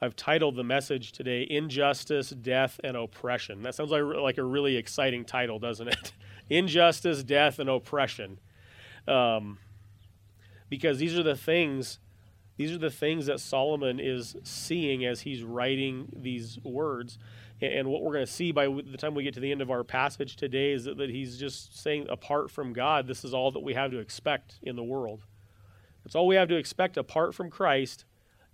I've 0.00 0.14
titled 0.14 0.54
the 0.54 0.62
message 0.62 1.10
today 1.10 1.46
Injustice, 1.48 2.30
Death, 2.30 2.78
and 2.84 2.96
Oppression. 2.96 3.62
That 3.62 3.74
sounds 3.74 3.90
like, 3.90 4.38
a 4.38 4.44
really 4.44 4.76
exciting 4.76 5.24
title, 5.24 5.58
doesn't 5.58 5.88
it? 5.88 6.12
Injustice, 6.50 7.24
Death, 7.24 7.58
and 7.58 7.68
Oppression. 7.68 8.38
Um, 9.08 9.58
because 10.68 10.98
these 10.98 11.18
are 11.18 11.22
the 11.22 11.34
things 11.34 11.98
these 12.58 12.72
are 12.72 12.78
the 12.78 12.90
things 12.90 13.26
that 13.26 13.38
Solomon 13.38 14.00
is 14.00 14.34
seeing 14.42 15.04
as 15.04 15.20
he's 15.20 15.44
writing 15.44 16.08
these 16.12 16.58
words. 16.64 17.16
And 17.60 17.88
what 17.88 18.02
we're 18.02 18.12
going 18.12 18.26
to 18.26 18.32
see 18.32 18.52
by 18.52 18.66
the 18.66 18.96
time 18.96 19.14
we 19.14 19.24
get 19.24 19.34
to 19.34 19.40
the 19.40 19.50
end 19.50 19.62
of 19.62 19.70
our 19.70 19.82
passage 19.82 20.36
today 20.36 20.72
is 20.72 20.84
that, 20.84 21.10
he's 21.10 21.38
just 21.38 21.80
saying, 21.80 22.06
apart 22.08 22.50
from 22.50 22.72
God, 22.72 23.06
this 23.06 23.24
is 23.24 23.34
all 23.34 23.50
that 23.50 23.62
we 23.62 23.74
have 23.74 23.90
to 23.90 23.98
expect 23.98 24.58
in 24.62 24.76
the 24.76 24.84
world. 24.84 25.22
That's 26.04 26.14
all 26.14 26.26
we 26.26 26.36
have 26.36 26.48
to 26.48 26.56
expect 26.56 26.96
apart 26.96 27.34
from 27.34 27.50
Christ 27.50 28.04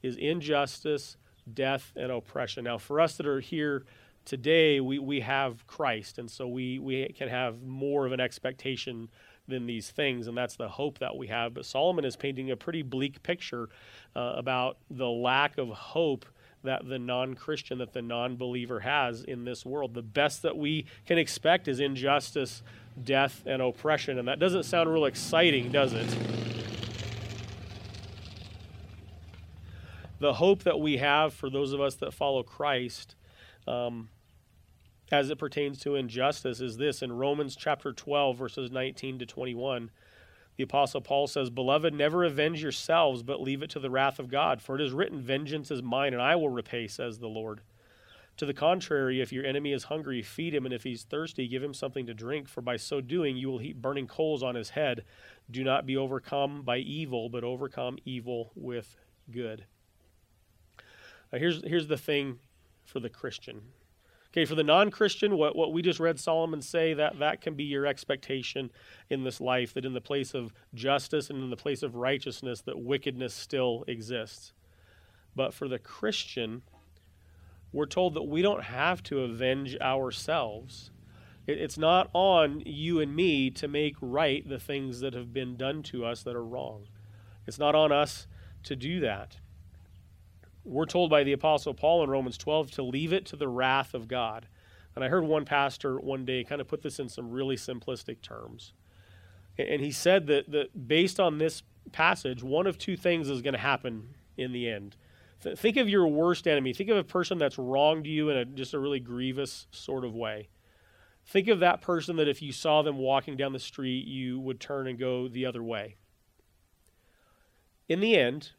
is 0.03 0.17
injustice, 0.17 1.17
death, 1.53 1.93
and 1.97 2.11
oppression. 2.11 2.65
Now, 2.65 2.79
for 2.79 3.01
us 3.01 3.17
that 3.19 3.27
are 3.27 3.41
here 3.41 3.85
today, 4.25 4.81
we, 4.81 4.99
we 4.99 5.21
have 5.21 5.67
Christ, 5.67 6.19
and 6.19 6.31
so 6.31 6.49
we, 6.49 6.79
we 6.79 7.07
can 7.09 7.29
have 7.29 7.63
more 7.63 8.07
of 8.07 8.13
an 8.13 8.21
expectation 8.21 9.11
than 9.47 9.67
these 9.67 9.91
things, 9.91 10.27
and 10.27 10.37
that's 10.37 10.57
the 10.57 10.69
hope 10.69 10.99
that 10.99 11.15
we 11.15 11.27
have. 11.27 11.53
But 11.53 11.67
Solomon 11.67 12.07
is 12.07 12.17
painting 12.17 12.51
a 12.51 12.57
pretty 12.57 12.81
bleak 12.81 13.23
picture 13.23 13.69
uh, 14.17 14.33
about 14.37 14.79
the 14.91 15.09
lack 15.09 15.59
of 15.59 15.69
hope 15.69 16.25
that 16.65 16.89
the 16.89 16.99
non 16.99 17.35
Christian, 17.35 17.79
that 17.79 17.93
the 17.93 18.03
non 18.03 18.37
believer 18.37 18.81
has 18.81 19.23
in 19.23 19.45
this 19.45 19.65
world. 19.65 19.95
The 19.95 20.03
best 20.03 20.43
that 20.43 20.57
we 20.57 20.87
can 21.07 21.19
expect 21.19 21.69
is 21.69 21.81
injustice, 21.81 22.63
death, 23.03 23.43
and 23.47 23.63
oppression. 23.63 24.19
And 24.19 24.27
that 24.29 24.39
doesn't 24.39 24.65
sound 24.65 24.93
real 24.93 25.05
exciting, 25.05 25.71
does 25.71 25.93
it? 25.93 26.17
the 30.25 30.33
hope 30.35 30.63
that 30.63 30.81
we 30.81 30.97
have 30.97 31.35
for 31.35 31.51
those 31.51 31.75
of 31.75 31.83
us 31.83 31.97
that 31.97 32.15
follow 32.15 32.43
Christ 32.43 33.15
um, 33.67 34.09
as 35.13 35.29
it 35.29 35.39
pertains 35.39 35.79
to 35.81 35.97
injustice 35.97 36.63
is 36.63 36.79
this 36.79 37.03
in 37.03 37.13
Romans 37.13 37.55
chapter 37.55 37.93
12, 37.93 38.39
verses 38.39 38.71
19 38.71 39.19
to 39.19 39.27
21. 39.27 39.91
The 40.57 40.65
Apostle 40.65 41.01
Paul 41.01 41.27
says, 41.27 41.51
Beloved, 41.51 41.93
never 41.93 42.25
avenge 42.25 42.63
yourselves, 42.63 43.23
but 43.23 43.41
leave 43.41 43.63
it 43.63 43.71
to 43.71 43.81
the 43.81 43.91
wrath 43.91 44.19
of 44.19 44.29
God. 44.29 44.63
For 44.63 44.77
it 44.77 44.81
is 44.81 44.93
written, 44.93 45.21
Vengeance 45.21 45.71
is 45.71 45.83
mine, 45.83 46.13
and 46.13 46.23
I 46.23 46.37
will 46.37 46.49
repay, 46.49 46.87
says 46.87 47.19
the 47.19 47.29
Lord. 47.29 47.61
To 48.39 48.47
the 48.47 48.55
contrary, 48.55 49.21
if 49.21 49.33
your 49.33 49.45
enemy 49.45 49.73
is 49.73 49.85
hungry, 49.85 50.21
feed 50.23 50.55
him, 50.55 50.65
and 50.65 50.75
if 50.75 50.83
he's 50.83 51.05
thirsty, 51.05 51.47
give 51.47 51.63
him 51.63 51.75
something 51.75 52.07
to 52.07 52.15
drink, 52.15 52.49
for 52.49 52.61
by 52.61 52.77
so 52.77 53.01
doing 53.01 53.37
you 53.37 53.49
will 53.49 53.59
heap 53.59 53.77
burning 53.77 54.07
coals 54.07 54.43
on 54.43 54.57
his 54.57 54.71
head. 54.71 55.05
Do 55.51 55.63
not 55.63 55.87
be 55.87 55.97
overcome 55.97 56.63
by 56.63 56.79
evil, 56.79 57.29
but 57.29 57.45
overcome 57.45 57.99
evil 58.05 58.51
with 58.57 58.97
good. 59.31 59.67
Now, 61.33 61.39
here's, 61.39 61.65
here's 61.65 61.87
the 61.87 61.97
thing 61.97 62.39
for 62.85 63.01
the 63.01 63.09
Christian. 63.09 63.61
Okay, 64.35 64.47
for 64.47 64.57
the 64.57 64.65
non 64.65 64.91
Christian, 64.91 65.37
what, 65.37 65.55
what 65.55 65.73
we 65.73 65.81
just 65.81 66.01
read 66.01 66.19
Solomon 66.19 66.61
say, 66.61 66.93
that, 66.95 67.21
that 67.21 67.41
can 67.41 67.55
be 67.55 67.63
your 67.63 67.87
expectation 67.87 68.69
in 69.09 69.23
this 69.23 69.41
life, 69.41 69.73
that 69.75 69.85
in 69.85 69.93
the 69.93 70.01
place 70.01 70.35
of 70.35 70.53
justice 70.75 71.31
and 71.31 71.41
in 71.41 71.51
the 71.51 71.57
place 71.57 71.85
of 71.85 71.95
righteousness, 71.95 72.61
that 72.63 72.81
wickedness 72.81 73.33
still 73.33 73.85
exists. 73.87 74.53
But 75.37 75.55
for 75.55 75.69
the 75.69 75.79
Christian, 75.79 76.63
we're 77.73 77.87
told 77.87 78.15
that 78.15 78.25
we 78.25 78.43
don't 78.43 78.65
have 78.65 79.05
to 79.05 79.21
avenge 79.21 79.77
ourselves. 79.81 80.91
It, 81.47 81.59
it's 81.59 81.79
not 81.79 82.11
on 82.13 82.61
you 82.67 82.99
and 82.99 83.15
me 83.15 83.51
to 83.51 83.69
make 83.69 83.95
right 84.01 84.49
the 84.49 84.59
things 84.59 84.99
that 84.99 85.15
have 85.15 85.33
been 85.33 85.57
done 85.57 85.85
to 85.85 86.05
us 86.05 86.25
that 86.25 86.35
are 86.35 86.45
wrong. 86.45 86.89
It's 87.47 87.61
not 87.61 87.77
on 87.77 87.93
us 87.93 88.27
to 88.65 88.75
do 88.75 88.99
that. 88.99 89.37
We're 90.65 90.87
told 90.87 91.11
by 91.11 91.25
the 91.25 91.33
Apostle 91.33 91.75
Paul 91.75 92.03
in 92.03 92.11
Romans 92.11 92.39
12 92.39 92.71
to 92.73 92.83
leave 92.83 93.13
it 93.13 93.27
to 93.27 93.37
the 93.37 93.49
wrath 93.49 93.95
of 93.95 94.09
God. 94.09 94.49
And 94.95 95.05
I 95.05 95.09
heard 95.09 95.25
one 95.25 95.45
pastor 95.45 95.99
one 95.99 96.25
day 96.25 96.45
kind 96.45 96.61
of 96.61 96.69
put 96.69 96.83
this 96.83 96.99
in 96.99 97.09
some 97.09 97.31
really 97.31 97.57
simplistic 97.57 98.23
terms. 98.23 98.73
And 99.59 99.81
he 99.81 99.93
said 99.93 100.27
that, 100.29 100.51
that 100.51 100.89
based 100.89 101.21
on 101.21 101.39
this 101.39 101.63
passage, 101.93 102.43
one 102.43 102.67
of 102.67 102.79
two 102.79 102.97
things 102.97 103.29
is 103.29 103.43
going 103.43 103.55
to 103.55 103.61
happen 103.61 104.15
in 104.37 104.53
the 104.53 104.69
end. 104.69 104.97
think 105.41 105.77
of 105.77 105.89
your 105.89 106.07
worst 106.07 106.49
enemy. 106.49 106.73
Think 106.73 106.91
of 106.91 106.97
a 106.97 107.05
person 107.05 107.39
that's 107.39 107.59
wronged 107.59 108.07
you 108.07 108.31
in 108.31 108.37
a, 108.37 108.45
just 108.45 108.75
a 108.75 108.79
really 108.79 109.01
grievous 109.01 109.67
sort 109.71 110.05
of 110.05 110.15
way. 110.15 110.49
Think 111.27 111.49
of 111.49 111.61
that 111.61 111.81
person 111.81 112.17
that 112.17 112.29
if 112.29 112.43
you 112.43 112.53
saw 112.53 112.83
them 112.83 112.99
walking 112.99 113.37
down 113.37 113.53
the 113.53 113.59
street, 113.59 114.07
you 114.07 114.41
would 114.41 114.61
turn 114.61 114.87
and 114.87 114.99
go 114.99 115.29
the 115.29 115.47
other 115.47 115.63
way. 115.63 115.97
In 117.89 118.01
the 118.01 118.17
end, 118.17 118.53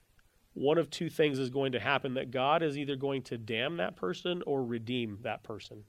one 0.55 0.77
of 0.77 0.89
two 0.89 1.09
things 1.09 1.37
is 1.37 1.49
going 1.49 1.73
to 1.73 1.79
happen 1.79 2.15
that 2.15 2.31
God 2.31 2.63
is 2.63 2.77
either 2.77 2.95
going 2.95 3.21
to 3.23 3.37
damn 3.37 3.77
that 3.77 3.97
person 3.97 4.41
or 4.45 4.63
redeem 4.63 5.19
that 5.21 5.43
person. 5.43 5.83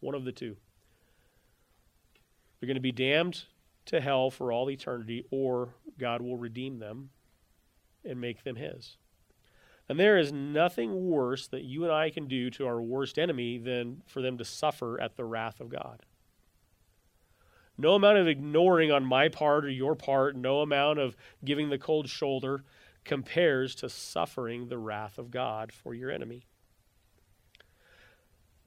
One 0.00 0.16
of 0.16 0.24
the 0.24 0.32
two. 0.32 0.56
They're 2.60 2.66
going 2.66 2.74
to 2.74 2.80
be 2.80 2.92
damned 2.92 3.44
to 3.86 4.00
hell 4.00 4.30
for 4.30 4.50
all 4.50 4.68
eternity, 4.68 5.24
or 5.30 5.74
God 5.98 6.20
will 6.20 6.36
redeem 6.36 6.80
them 6.80 7.10
and 8.04 8.20
make 8.20 8.42
them 8.42 8.56
His. 8.56 8.96
And 9.88 10.00
there 10.00 10.18
is 10.18 10.32
nothing 10.32 11.08
worse 11.08 11.46
that 11.48 11.62
you 11.62 11.84
and 11.84 11.92
I 11.92 12.10
can 12.10 12.26
do 12.26 12.50
to 12.50 12.66
our 12.66 12.82
worst 12.82 13.18
enemy 13.18 13.58
than 13.58 14.02
for 14.06 14.20
them 14.20 14.36
to 14.38 14.44
suffer 14.44 15.00
at 15.00 15.16
the 15.16 15.24
wrath 15.24 15.60
of 15.60 15.68
God. 15.68 16.02
No 17.76 17.94
amount 17.94 18.18
of 18.18 18.26
ignoring 18.26 18.90
on 18.90 19.04
my 19.04 19.28
part 19.28 19.64
or 19.64 19.70
your 19.70 19.94
part, 19.94 20.36
no 20.36 20.60
amount 20.60 20.98
of 20.98 21.16
giving 21.44 21.68
the 21.68 21.78
cold 21.78 22.08
shoulder 22.08 22.64
compares 23.04 23.74
to 23.76 23.88
suffering 23.88 24.68
the 24.68 24.78
wrath 24.78 25.18
of 25.18 25.30
God 25.30 25.72
for 25.72 25.94
your 25.94 26.10
enemy. 26.10 26.46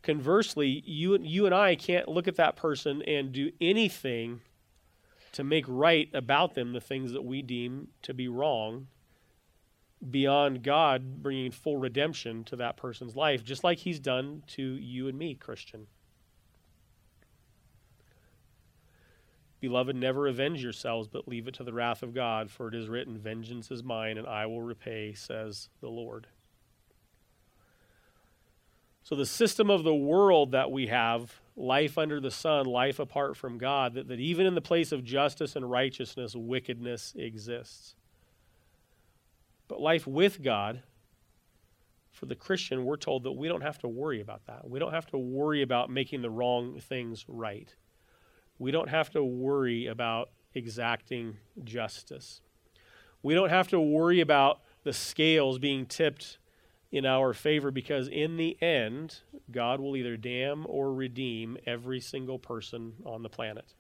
Conversely, 0.04 0.84
you, 0.86 1.18
you 1.20 1.46
and 1.46 1.54
I 1.54 1.76
can't 1.76 2.08
look 2.08 2.28
at 2.28 2.36
that 2.36 2.56
person 2.56 3.02
and 3.02 3.32
do 3.32 3.52
anything 3.60 4.42
to 5.34 5.44
make 5.44 5.66
right 5.68 6.10
about 6.14 6.56
them 6.56 6.72
the 6.74 6.82
things 6.82 7.12
that 7.12 7.24
we 7.24 7.42
deem 7.42 7.90
to 8.04 8.14
be 8.14 8.28
wrong 8.28 8.88
beyond 10.10 10.64
God 10.64 11.22
bringing 11.22 11.52
full 11.52 11.78
redemption 11.78 12.44
to 12.46 12.56
that 12.58 12.78
person's 12.78 13.16
life, 13.16 13.44
just 13.44 13.64
like 13.64 13.80
He's 13.80 14.00
done 14.00 14.44
to 14.48 14.62
you 14.62 15.08
and 15.08 15.18
me, 15.18 15.34
Christian. 15.36 15.88
Beloved, 19.60 19.96
never 19.96 20.28
avenge 20.28 20.62
yourselves, 20.62 21.08
but 21.08 21.28
leave 21.28 21.48
it 21.48 21.56
to 21.56 21.64
the 21.64 21.74
wrath 21.74 22.04
of 22.04 22.14
God, 22.14 22.52
for 22.52 22.68
it 22.68 22.76
is 22.76 22.88
written, 22.88 23.18
Vengeance 23.18 23.72
is 23.72 23.84
mine, 23.84 24.18
and 24.18 24.28
I 24.28 24.46
will 24.46 24.62
repay, 24.62 25.14
says 25.14 25.70
the 25.82 25.90
Lord. 25.90 26.28
So, 29.02 29.16
the 29.16 29.26
system 29.26 29.70
of 29.70 29.84
the 29.84 29.96
world 29.96 30.52
that 30.52 30.70
we 30.70 30.88
have, 30.88 31.40
life 31.56 31.98
under 31.98 32.20
the 32.20 32.30
sun, 32.30 32.66
life 32.66 33.00
apart 33.00 33.38
from 33.38 33.58
God, 33.58 33.96
that, 33.96 34.10
that 34.10 34.20
even 34.20 34.46
in 34.46 34.54
the 34.54 34.62
place 34.62 34.92
of 34.92 35.04
justice 35.04 35.56
and 35.56 35.70
righteousness, 35.70 36.36
wickedness 36.36 37.14
exists. 37.18 37.96
But 39.68 39.82
life 39.82 40.06
with 40.06 40.44
God, 40.44 40.84
for 42.12 42.26
the 42.26 42.36
Christian, 42.36 42.84
we're 42.84 42.98
told 42.98 43.24
that 43.24 43.32
we 43.32 43.48
don't 43.48 43.62
have 43.62 43.80
to 43.80 43.88
worry 43.88 44.22
about 44.22 44.46
that. 44.48 44.70
We 44.70 44.80
don't 44.80 44.94
have 44.94 45.08
to 45.08 45.18
worry 45.18 45.62
about 45.62 45.90
making 45.90 46.22
the 46.22 46.30
wrong 46.30 46.80
things 46.80 47.26
right. 47.28 47.74
We 48.60 48.72
don't 48.72 48.90
have 48.90 49.10
to 49.12 49.24
worry 49.24 49.88
about 49.88 50.30
exacting 50.54 51.38
justice. 51.64 52.42
We 53.22 53.34
don't 53.34 53.50
have 53.50 53.68
to 53.70 53.80
worry 53.80 54.20
about 54.20 54.62
the 54.84 54.94
scales 54.94 55.60
being 55.60 55.86
tipped 55.86 56.38
in 56.92 57.06
our 57.06 57.34
favor 57.34 57.72
because, 57.72 58.08
in 58.08 58.38
the 58.38 58.58
end, 58.62 59.20
God 59.52 59.80
will 59.80 59.96
either 59.96 60.18
damn 60.18 60.66
or 60.68 60.94
redeem 60.94 61.58
every 61.66 62.00
single 62.00 62.40
person 62.40 62.94
on 63.06 63.24
the 63.24 63.30
planet. 63.30 63.74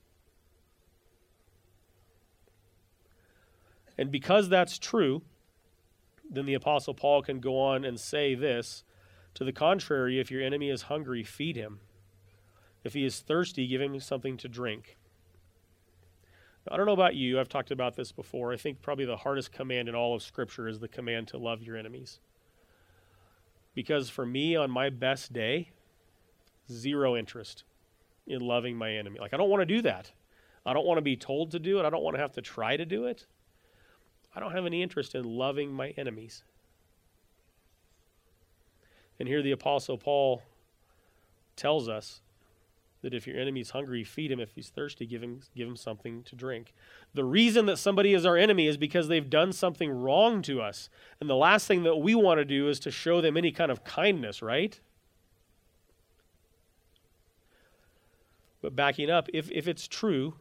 And 3.97 4.11
because 4.11 4.49
that's 4.49 4.77
true, 4.77 5.23
then 6.29 6.45
the 6.45 6.53
Apostle 6.53 6.93
Paul 6.93 7.21
can 7.21 7.39
go 7.39 7.59
on 7.59 7.85
and 7.85 7.99
say 7.99 8.35
this 8.35 8.83
To 9.35 9.43
the 9.43 9.53
contrary, 9.53 10.19
if 10.19 10.29
your 10.29 10.41
enemy 10.41 10.69
is 10.69 10.83
hungry, 10.83 11.23
feed 11.23 11.55
him. 11.55 11.79
If 12.87 12.93
he 12.93 13.03
is 13.03 13.19
thirsty, 13.19 13.67
give 13.67 13.81
him 13.81 13.99
something 13.99 14.37
to 14.37 14.47
drink. 14.47 14.95
Now, 16.65 16.73
I 16.73 16.77
don't 16.77 16.85
know 16.85 16.93
about 16.93 17.15
you, 17.15 17.37
I've 17.37 17.49
talked 17.49 17.69
about 17.69 17.97
this 17.97 18.13
before. 18.13 18.53
I 18.53 18.55
think 18.55 18.81
probably 18.81 19.03
the 19.03 19.17
hardest 19.17 19.51
command 19.51 19.89
in 19.89 19.93
all 19.93 20.15
of 20.15 20.23
Scripture 20.23 20.69
is 20.69 20.79
the 20.79 20.87
command 20.87 21.27
to 21.27 21.37
love 21.37 21.61
your 21.61 21.75
enemies. 21.75 22.21
Because 23.75 24.09
for 24.09 24.25
me, 24.25 24.55
on 24.55 24.71
my 24.71 24.89
best 24.89 25.33
day, 25.33 25.71
zero 26.71 27.17
interest 27.17 27.65
in 28.25 28.39
loving 28.39 28.77
my 28.77 28.93
enemy. 28.93 29.19
Like, 29.19 29.33
I 29.33 29.37
don't 29.37 29.49
want 29.49 29.63
to 29.63 29.65
do 29.65 29.81
that. 29.81 30.13
I 30.65 30.71
don't 30.71 30.85
want 30.85 30.97
to 30.97 31.01
be 31.01 31.17
told 31.17 31.51
to 31.51 31.59
do 31.59 31.79
it. 31.79 31.85
I 31.85 31.89
don't 31.89 32.03
want 32.03 32.15
to 32.15 32.21
have 32.21 32.31
to 32.35 32.41
try 32.41 32.77
to 32.77 32.85
do 32.85 33.03
it. 33.05 33.25
I 34.33 34.39
don't 34.39 34.53
have 34.53 34.65
any 34.65 34.81
interest 34.81 35.13
in 35.13 35.25
loving 35.25 35.73
my 35.73 35.89
enemies. 35.97 36.45
And 39.19 39.27
here 39.27 39.41
the 39.41 39.51
Apostle 39.51 39.97
Paul 39.97 40.41
tells 41.57 41.89
us 41.89 42.21
that 43.01 43.13
if 43.13 43.27
your 43.27 43.39
enemy's 43.39 43.71
hungry, 43.71 44.03
feed 44.03 44.31
him. 44.31 44.39
If 44.39 44.53
he's 44.55 44.69
thirsty, 44.69 45.05
give 45.05 45.21
him, 45.21 45.41
give 45.55 45.67
him 45.67 45.75
something 45.75 46.23
to 46.23 46.35
drink. 46.35 46.73
The 47.13 47.23
reason 47.23 47.65
that 47.67 47.77
somebody 47.77 48.13
is 48.13 48.25
our 48.25 48.37
enemy 48.37 48.67
is 48.67 48.77
because 48.77 49.07
they've 49.07 49.29
done 49.29 49.53
something 49.53 49.91
wrong 49.91 50.41
to 50.43 50.61
us. 50.61 50.89
And 51.19 51.29
the 51.29 51.35
last 51.35 51.67
thing 51.67 51.83
that 51.83 51.97
we 51.97 52.15
want 52.15 52.39
to 52.39 52.45
do 52.45 52.67
is 52.69 52.79
to 52.81 52.91
show 52.91 53.21
them 53.21 53.37
any 53.37 53.51
kind 53.51 53.71
of 53.71 53.83
kindness, 53.83 54.41
right? 54.41 54.79
But 58.61 58.75
backing 58.75 59.09
up, 59.09 59.29
if, 59.33 59.49
if 59.51 59.67
it's 59.67 59.87
true 59.87 60.35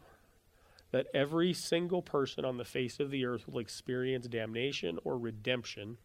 that 0.92 1.06
every 1.12 1.52
single 1.52 2.00
person 2.00 2.44
on 2.44 2.56
the 2.56 2.64
face 2.64 2.98
of 2.98 3.10
the 3.10 3.24
earth 3.26 3.46
will 3.46 3.58
experience 3.58 4.26
damnation 4.28 4.98
or 5.04 5.18
redemption, 5.18 5.98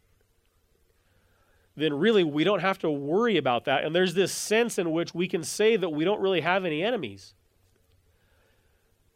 then 1.82 1.94
really 1.94 2.24
we 2.24 2.44
don't 2.44 2.60
have 2.60 2.80
to 2.80 2.92
worry 2.92 3.38
about 3.38 3.66
that. 3.66 3.84
And 3.84 3.96
there's 3.96 4.14
this 4.14 4.32
sense 4.32 4.78
in 4.78 4.92
which 4.92 5.14
we 5.14 5.28
can 5.28 5.44
say 5.44 5.78
that 5.78 5.90
we 5.90 6.04
don't 6.04 6.22
really 6.22 6.42
have 6.42 6.66
any 6.66 6.84
enemies 6.84 7.34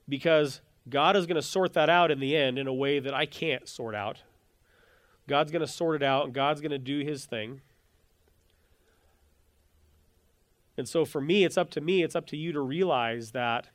because 0.08 0.62
God 0.88 1.16
is 1.16 1.26
going 1.26 1.36
to 1.36 1.42
sort 1.42 1.74
that 1.74 1.90
out 1.90 2.12
in 2.12 2.20
the 2.20 2.36
end 2.36 2.58
in 2.58 2.68
a 2.68 2.74
way 2.74 3.00
that 3.00 3.14
I 3.14 3.26
can't 3.26 3.68
sort 3.68 3.96
out. 3.96 4.20
God's 5.28 5.52
going 5.52 5.62
to 5.62 5.68
sort 5.68 5.96
it 5.96 6.04
out 6.04 6.26
and 6.26 6.34
God's 6.34 6.62
going 6.62 6.72
to 6.72 6.78
do 6.78 7.00
his 7.00 7.26
thing. 7.26 7.62
And 10.78 10.88
so 10.88 11.06
for 11.06 11.22
me, 11.22 11.44
it's 11.44 11.58
up 11.58 11.72
to 11.72 11.82
me, 11.82 12.04
it's 12.04 12.16
up 12.16 12.28
to 12.28 12.38
you 12.38 12.52
to 12.52 12.60
realize 12.60 13.32
that 13.32 13.70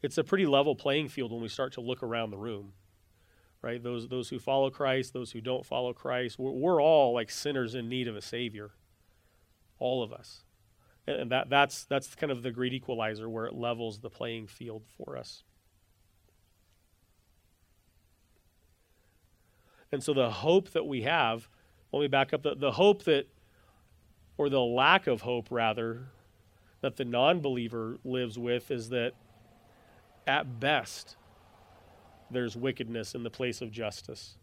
it's 0.00 0.18
a 0.18 0.24
pretty 0.24 0.46
level 0.46 0.74
playing 0.74 1.08
field 1.08 1.32
when 1.32 1.42
we 1.42 1.48
start 1.48 1.72
to 1.74 1.80
look 1.80 2.02
around 2.02 2.30
the 2.30 2.36
room 2.36 2.72
right? 3.62 3.82
Those 3.82 4.08
those 4.08 4.28
who 4.28 4.38
follow 4.38 4.70
christ 4.70 5.12
those 5.12 5.32
who 5.32 5.40
don't 5.40 5.64
follow 5.64 5.92
christ 5.92 6.38
we're, 6.38 6.50
we're 6.50 6.82
all 6.82 7.14
like 7.14 7.30
sinners 7.30 7.74
in 7.74 7.88
need 7.88 8.08
of 8.08 8.16
a 8.16 8.22
savior 8.22 8.72
all 9.82 10.02
of 10.02 10.12
us. 10.12 10.44
And 11.08 11.32
that 11.32 11.50
that's 11.50 11.84
that's 11.84 12.14
kind 12.14 12.30
of 12.30 12.44
the 12.44 12.52
great 12.52 12.72
equalizer 12.72 13.28
where 13.28 13.46
it 13.46 13.54
levels 13.54 13.98
the 13.98 14.08
playing 14.08 14.46
field 14.46 14.84
for 14.96 15.16
us. 15.16 15.42
And 19.90 20.02
so 20.02 20.14
the 20.14 20.30
hope 20.30 20.70
that 20.70 20.86
we 20.86 21.02
have 21.02 21.48
let 21.92 22.00
me 22.00 22.06
back 22.06 22.32
up 22.32 22.42
the, 22.42 22.54
the 22.54 22.72
hope 22.72 23.02
that 23.04 23.26
or 24.38 24.48
the 24.48 24.60
lack 24.60 25.08
of 25.08 25.22
hope 25.22 25.48
rather 25.50 26.06
that 26.80 26.96
the 26.96 27.04
non-believer 27.04 27.98
lives 28.04 28.38
with 28.38 28.70
is 28.70 28.88
that 28.90 29.12
at 30.26 30.60
best, 30.60 31.16
there's 32.32 32.56
wickedness 32.56 33.14
in 33.14 33.22
the 33.22 33.30
place 33.30 33.60
of 33.60 33.70
justice. 33.70 34.36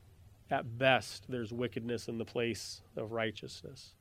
At 0.50 0.78
best, 0.78 1.26
there's 1.30 1.52
wickedness 1.52 2.08
in 2.08 2.18
the 2.18 2.26
place 2.26 2.82
of 2.96 3.12
righteousness. 3.12 3.94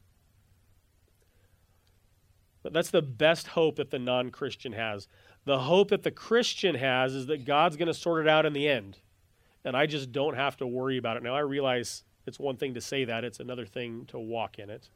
But 2.62 2.73
that's 2.73 2.90
the 2.90 3.02
best 3.02 3.49
hope 3.49 3.76
that 3.76 3.90
the 3.90 3.99
non 3.99 4.30
Christian 4.30 4.73
has. 4.73 5.09
The 5.45 5.61
hope 5.61 5.88
that 5.88 6.02
the 6.02 6.11
Christian 6.11 6.75
has 6.75 7.14
is 7.14 7.26
that 7.26 7.45
God's 7.45 7.76
going 7.76 7.88
to 7.88 7.95
sort 7.95 8.25
it 8.25 8.28
out 8.28 8.47
in 8.47 8.52
the 8.52 8.68
end. 8.68 8.99
And 9.64 9.76
I 9.76 9.87
just 9.87 10.12
don't 10.12 10.35
have 10.35 10.57
to 10.59 10.66
worry 10.66 10.99
about 10.99 11.16
it. 11.16 11.23
Now, 11.23 11.35
I 11.35 11.40
realize 11.40 12.04
it's 12.26 12.38
one 12.38 12.57
thing 12.57 12.75
to 12.75 12.80
say 12.80 13.04
that, 13.04 13.25
it's 13.25 13.40
another 13.40 13.66
thing 13.66 14.07
to 14.07 14.18
walk 14.18 14.59
in 14.59 14.71
it. 14.71 14.88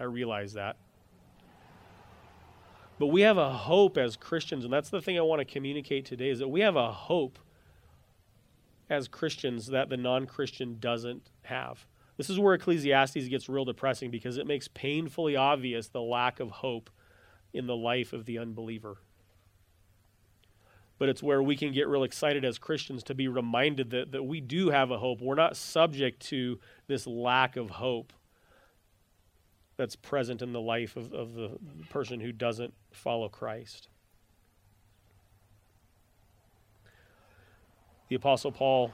I 0.00 0.04
realize 0.04 0.54
that. 0.54 0.76
But 2.98 3.08
we 3.08 3.20
have 3.20 3.38
a 3.38 3.50
hope 3.50 3.96
as 3.96 4.16
Christians, 4.16 4.64
and 4.64 4.72
that's 4.72 4.90
the 4.90 5.00
thing 5.00 5.18
I 5.18 5.22
want 5.22 5.40
to 5.40 5.44
communicate 5.44 6.04
today 6.04 6.30
is 6.30 6.40
that 6.40 6.48
we 6.48 6.60
have 6.60 6.76
a 6.76 6.90
hope 6.90 7.38
as 8.90 9.08
Christians 9.08 9.66
that 9.68 9.88
the 9.88 9.96
non 9.96 10.26
Christian 10.26 10.78
doesn't 10.78 11.30
have. 11.42 11.86
This 12.16 12.30
is 12.30 12.38
where 12.38 12.54
Ecclesiastes 12.54 13.28
gets 13.28 13.48
real 13.48 13.64
depressing 13.64 14.10
because 14.10 14.38
it 14.38 14.46
makes 14.46 14.68
painfully 14.68 15.36
obvious 15.36 15.88
the 15.88 16.02
lack 16.02 16.40
of 16.40 16.50
hope 16.50 16.90
in 17.52 17.66
the 17.66 17.76
life 17.76 18.12
of 18.12 18.24
the 18.24 18.38
unbeliever. 18.38 18.96
But 20.98 21.08
it's 21.08 21.22
where 21.22 21.42
we 21.42 21.56
can 21.56 21.72
get 21.72 21.86
real 21.86 22.02
excited 22.02 22.44
as 22.44 22.58
Christians 22.58 23.04
to 23.04 23.14
be 23.14 23.28
reminded 23.28 23.90
that, 23.90 24.10
that 24.12 24.24
we 24.24 24.40
do 24.40 24.70
have 24.70 24.90
a 24.90 24.98
hope. 24.98 25.20
We're 25.20 25.36
not 25.36 25.56
subject 25.56 26.20
to 26.26 26.58
this 26.88 27.06
lack 27.06 27.56
of 27.56 27.70
hope 27.70 28.12
that's 29.76 29.94
present 29.94 30.42
in 30.42 30.52
the 30.52 30.60
life 30.60 30.96
of, 30.96 31.12
of 31.12 31.34
the 31.34 31.56
person 31.88 32.18
who 32.18 32.32
doesn't 32.32 32.74
follow 32.90 33.28
Christ. 33.28 33.88
The 38.08 38.16
Apostle 38.16 38.52
Paul 38.52 38.92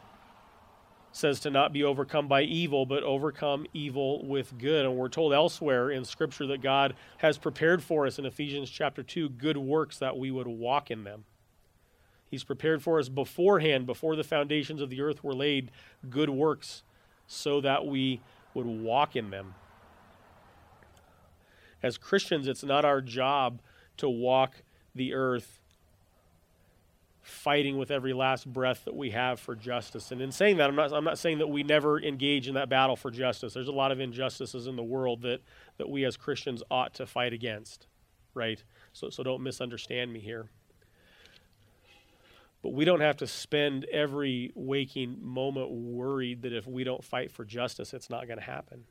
says 1.12 1.38
to 1.40 1.50
not 1.50 1.72
be 1.72 1.84
overcome 1.84 2.26
by 2.26 2.42
evil, 2.42 2.86
but 2.86 3.04
overcome 3.04 3.66
evil 3.72 4.26
with 4.26 4.58
good. 4.58 4.84
And 4.84 4.96
we're 4.96 5.08
told 5.08 5.32
elsewhere 5.32 5.90
in 5.90 6.04
Scripture 6.04 6.46
that 6.48 6.60
God 6.60 6.94
has 7.18 7.38
prepared 7.38 7.84
for 7.84 8.06
us 8.06 8.18
in 8.18 8.26
Ephesians 8.26 8.68
chapter 8.68 9.04
2 9.04 9.28
good 9.28 9.56
works 9.56 9.98
that 9.98 10.18
we 10.18 10.32
would 10.32 10.48
walk 10.48 10.90
in 10.90 11.04
them. 11.04 11.24
He's 12.28 12.42
prepared 12.42 12.82
for 12.82 12.98
us 12.98 13.08
beforehand, 13.08 13.86
before 13.86 14.16
the 14.16 14.24
foundations 14.24 14.80
of 14.80 14.90
the 14.90 15.00
earth 15.00 15.22
were 15.22 15.34
laid, 15.34 15.70
good 16.10 16.30
works 16.30 16.82
so 17.28 17.60
that 17.60 17.86
we 17.86 18.20
would 18.54 18.66
walk 18.66 19.14
in 19.14 19.30
them. 19.30 19.54
As 21.80 21.96
Christians, 21.96 22.48
it's 22.48 22.64
not 22.64 22.84
our 22.84 23.00
job 23.00 23.60
to 23.98 24.08
walk 24.08 24.62
the 24.96 25.14
earth 25.14 25.60
fighting 27.24 27.78
with 27.78 27.90
every 27.90 28.12
last 28.12 28.50
breath 28.52 28.84
that 28.84 28.94
we 28.94 29.10
have 29.10 29.40
for 29.40 29.56
justice. 29.56 30.12
And 30.12 30.20
in 30.20 30.30
saying 30.30 30.58
that, 30.58 30.68
I'm 30.68 30.76
not, 30.76 30.92
I'm 30.92 31.04
not 31.04 31.18
saying 31.18 31.38
that 31.38 31.46
we 31.46 31.62
never 31.62 31.98
engage 31.98 32.48
in 32.48 32.54
that 32.54 32.68
battle 32.68 32.96
for 32.96 33.10
justice. 33.10 33.54
There's 33.54 33.68
a 33.68 33.72
lot 33.72 33.90
of 33.90 33.98
injustices 33.98 34.66
in 34.66 34.76
the 34.76 34.82
world 34.82 35.22
that, 35.22 35.40
that 35.78 35.88
we 35.88 36.04
as 36.04 36.18
Christians 36.18 36.62
ought 36.70 36.94
to 36.94 37.06
fight 37.06 37.32
against, 37.32 37.86
right? 38.34 38.62
So, 38.92 39.08
so 39.08 39.22
don't 39.22 39.42
misunderstand 39.42 40.12
me 40.12 40.20
here. 40.20 40.50
But 42.62 42.74
we 42.74 42.84
don't 42.84 43.00
have 43.00 43.16
to 43.18 43.26
spend 43.26 43.84
every 43.86 44.52
waking 44.54 45.18
moment 45.20 45.70
worried 45.70 46.42
that 46.42 46.52
if 46.52 46.66
we 46.66 46.84
don't 46.84 47.02
fight 47.02 47.30
for 47.30 47.44
justice, 47.44 47.94
it's 47.94 48.10
not 48.10 48.26
going 48.26 48.38
to 48.38 48.44
happen. 48.44 48.84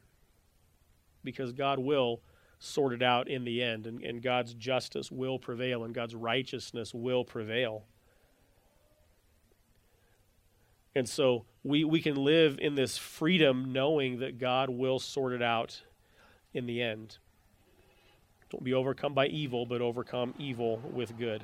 Because 1.24 1.54
God 1.54 1.78
will 1.78 2.22
sort 2.58 2.94
it 2.94 3.04
out 3.04 3.28
in 3.28 3.44
the 3.44 3.62
end, 3.62 3.86
and, 3.86 4.02
and 4.04 4.22
God's 4.22 4.54
justice 4.56 5.12
will 5.12 5.38
prevail, 5.38 5.84
and 5.84 5.94
God's 5.94 6.16
righteousness 6.16 6.94
will 6.94 7.24
prevail. 7.24 7.86
And 10.96 11.08
so 11.10 11.46
we, 11.64 11.84
we 11.84 12.02
can 12.02 12.16
live 12.16 12.60
in 12.60 12.76
this 12.76 12.98
freedom 12.98 13.74
knowing 13.74 14.20
that 14.20 14.38
God 14.38 14.70
will 14.70 15.00
sort 15.00 15.34
it 15.34 15.42
out 15.42 15.82
in 16.54 16.66
the 16.66 16.82
end. 16.82 17.18
Don't 18.52 18.64
be 18.64 18.74
overcome 18.74 19.14
by 19.14 19.28
evil, 19.28 19.66
but 19.66 19.82
overcome 19.82 20.36
evil 20.38 20.78
with 20.94 21.18
good. 21.18 21.44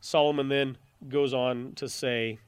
Solomon 0.00 0.48
then 0.48 0.78
goes 1.08 1.34
on 1.34 1.72
to 1.74 1.88
say 1.88 2.38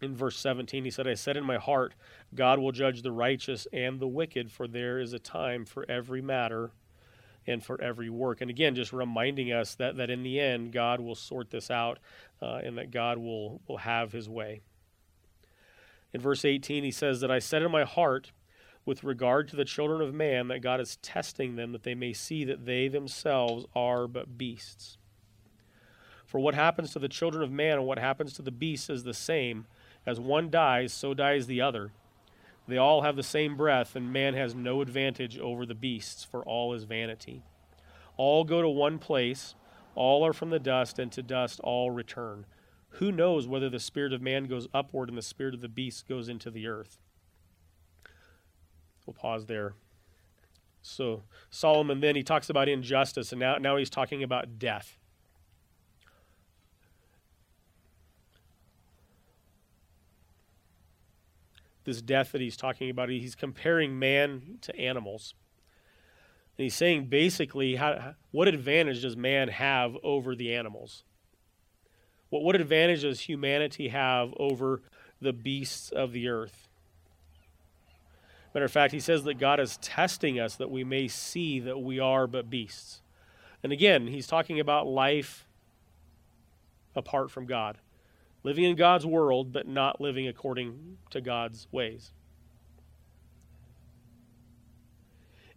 in 0.00 0.16
verse 0.16 0.38
17, 0.38 0.84
he 0.84 0.90
said, 0.90 1.06
I 1.06 1.12
said 1.12 1.36
in 1.36 1.44
my 1.44 1.58
heart, 1.58 1.94
God 2.34 2.58
will 2.58 2.72
judge 2.72 3.02
the 3.02 3.12
righteous 3.12 3.66
and 3.70 4.00
the 4.00 4.08
wicked, 4.08 4.50
for 4.50 4.66
there 4.66 4.98
is 4.98 5.12
a 5.12 5.18
time 5.18 5.66
for 5.66 5.84
every 5.90 6.22
matter 6.22 6.70
and 7.50 7.64
for 7.64 7.80
every 7.80 8.08
work. 8.08 8.40
And 8.40 8.50
again, 8.50 8.74
just 8.74 8.92
reminding 8.92 9.52
us 9.52 9.74
that, 9.76 9.96
that 9.96 10.10
in 10.10 10.22
the 10.22 10.40
end, 10.40 10.72
God 10.72 11.00
will 11.00 11.14
sort 11.14 11.50
this 11.50 11.70
out 11.70 11.98
uh, 12.40 12.60
and 12.64 12.78
that 12.78 12.90
God 12.90 13.18
will, 13.18 13.60
will 13.66 13.78
have 13.78 14.12
his 14.12 14.28
way. 14.28 14.60
In 16.12 16.20
verse 16.20 16.44
18, 16.44 16.84
he 16.84 16.90
says, 16.90 17.20
That 17.20 17.30
I 17.30 17.38
said 17.38 17.62
in 17.62 17.70
my 17.70 17.84
heart, 17.84 18.32
with 18.86 19.04
regard 19.04 19.48
to 19.48 19.56
the 19.56 19.64
children 19.64 20.00
of 20.00 20.14
man, 20.14 20.48
that 20.48 20.62
God 20.62 20.80
is 20.80 20.96
testing 20.96 21.56
them, 21.56 21.72
that 21.72 21.82
they 21.82 21.94
may 21.94 22.12
see 22.12 22.44
that 22.44 22.64
they 22.64 22.88
themselves 22.88 23.66
are 23.74 24.06
but 24.08 24.38
beasts. 24.38 24.96
For 26.24 26.38
what 26.38 26.54
happens 26.54 26.92
to 26.92 26.98
the 26.98 27.08
children 27.08 27.42
of 27.42 27.50
man 27.50 27.78
and 27.78 27.86
what 27.86 27.98
happens 27.98 28.32
to 28.34 28.42
the 28.42 28.52
beasts 28.52 28.88
is 28.88 29.02
the 29.02 29.14
same. 29.14 29.66
As 30.06 30.18
one 30.18 30.48
dies, 30.48 30.92
so 30.92 31.12
dies 31.12 31.46
the 31.46 31.60
other. 31.60 31.90
They 32.70 32.78
all 32.78 33.02
have 33.02 33.16
the 33.16 33.24
same 33.24 33.56
breath, 33.56 33.96
and 33.96 34.12
man 34.12 34.34
has 34.34 34.54
no 34.54 34.80
advantage 34.80 35.36
over 35.36 35.66
the 35.66 35.74
beasts, 35.74 36.22
for 36.22 36.44
all 36.44 36.72
is 36.72 36.84
vanity. 36.84 37.42
All 38.16 38.44
go 38.44 38.62
to 38.62 38.68
one 38.68 39.00
place, 39.00 39.56
all 39.96 40.24
are 40.24 40.32
from 40.32 40.50
the 40.50 40.60
dust, 40.60 41.00
and 41.00 41.10
to 41.10 41.22
dust 41.22 41.58
all 41.64 41.90
return. 41.90 42.46
Who 42.94 43.10
knows 43.10 43.48
whether 43.48 43.68
the 43.68 43.80
spirit 43.80 44.12
of 44.12 44.22
man 44.22 44.44
goes 44.44 44.68
upward 44.72 45.08
and 45.08 45.18
the 45.18 45.22
spirit 45.22 45.52
of 45.52 45.62
the 45.62 45.68
beast 45.68 46.06
goes 46.06 46.28
into 46.28 46.48
the 46.48 46.68
earth? 46.68 46.98
We'll 49.04 49.14
pause 49.14 49.46
there. 49.46 49.74
So, 50.80 51.24
Solomon 51.50 51.98
then 51.98 52.14
he 52.14 52.22
talks 52.22 52.48
about 52.48 52.68
injustice, 52.68 53.32
and 53.32 53.40
now, 53.40 53.56
now 53.56 53.78
he's 53.78 53.90
talking 53.90 54.22
about 54.22 54.60
death. 54.60 54.96
This 61.90 62.00
death 62.00 62.32
that 62.32 62.40
he's 62.40 62.56
talking 62.56 62.88
about, 62.88 63.08
he's 63.08 63.34
comparing 63.34 63.98
man 63.98 64.58
to 64.60 64.76
animals. 64.78 65.34
And 66.56 66.62
he's 66.62 66.74
saying 66.74 67.06
basically, 67.06 67.76
how, 67.76 68.14
what 68.30 68.46
advantage 68.46 69.02
does 69.02 69.16
man 69.16 69.48
have 69.48 69.96
over 70.04 70.36
the 70.36 70.54
animals? 70.54 71.02
What, 72.28 72.42
what 72.44 72.54
advantage 72.54 73.02
does 73.02 73.20
humanity 73.20 73.88
have 73.88 74.32
over 74.36 74.82
the 75.20 75.32
beasts 75.32 75.90
of 75.90 76.12
the 76.12 76.28
earth? 76.28 76.68
Matter 78.54 78.66
of 78.66 78.72
fact, 78.72 78.92
he 78.92 79.00
says 79.00 79.24
that 79.24 79.38
God 79.38 79.58
is 79.58 79.76
testing 79.78 80.38
us 80.38 80.56
that 80.56 80.70
we 80.70 80.84
may 80.84 81.08
see 81.08 81.58
that 81.60 81.80
we 81.80 81.98
are 81.98 82.28
but 82.28 82.48
beasts. 82.48 83.00
And 83.64 83.72
again, 83.72 84.06
he's 84.06 84.28
talking 84.28 84.60
about 84.60 84.86
life 84.86 85.44
apart 86.94 87.30
from 87.30 87.46
God 87.46 87.78
living 88.42 88.64
in 88.64 88.76
God's 88.76 89.06
world, 89.06 89.52
but 89.52 89.68
not 89.68 90.00
living 90.00 90.26
according 90.28 90.98
to 91.10 91.20
God's 91.20 91.66
ways. 91.70 92.12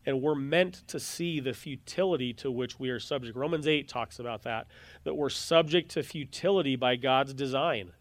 And 0.05 0.21
we're 0.21 0.35
meant 0.35 0.85
to 0.89 0.99
see 0.99 1.39
the 1.39 1.53
futility 1.53 2.33
to 2.33 2.51
which 2.51 2.77
we 2.77 2.89
are 2.89 2.99
subject. 2.99 3.37
Romans 3.37 3.67
8 3.67 3.87
talks 3.87 4.19
about 4.19 4.43
that, 4.43 4.67
that 5.05 5.15
we're 5.15 5.29
subject 5.29 5.91
to 5.91 6.03
futility 6.03 6.75
by 6.75 6.97
God's 6.97 7.33
design. 7.33 7.93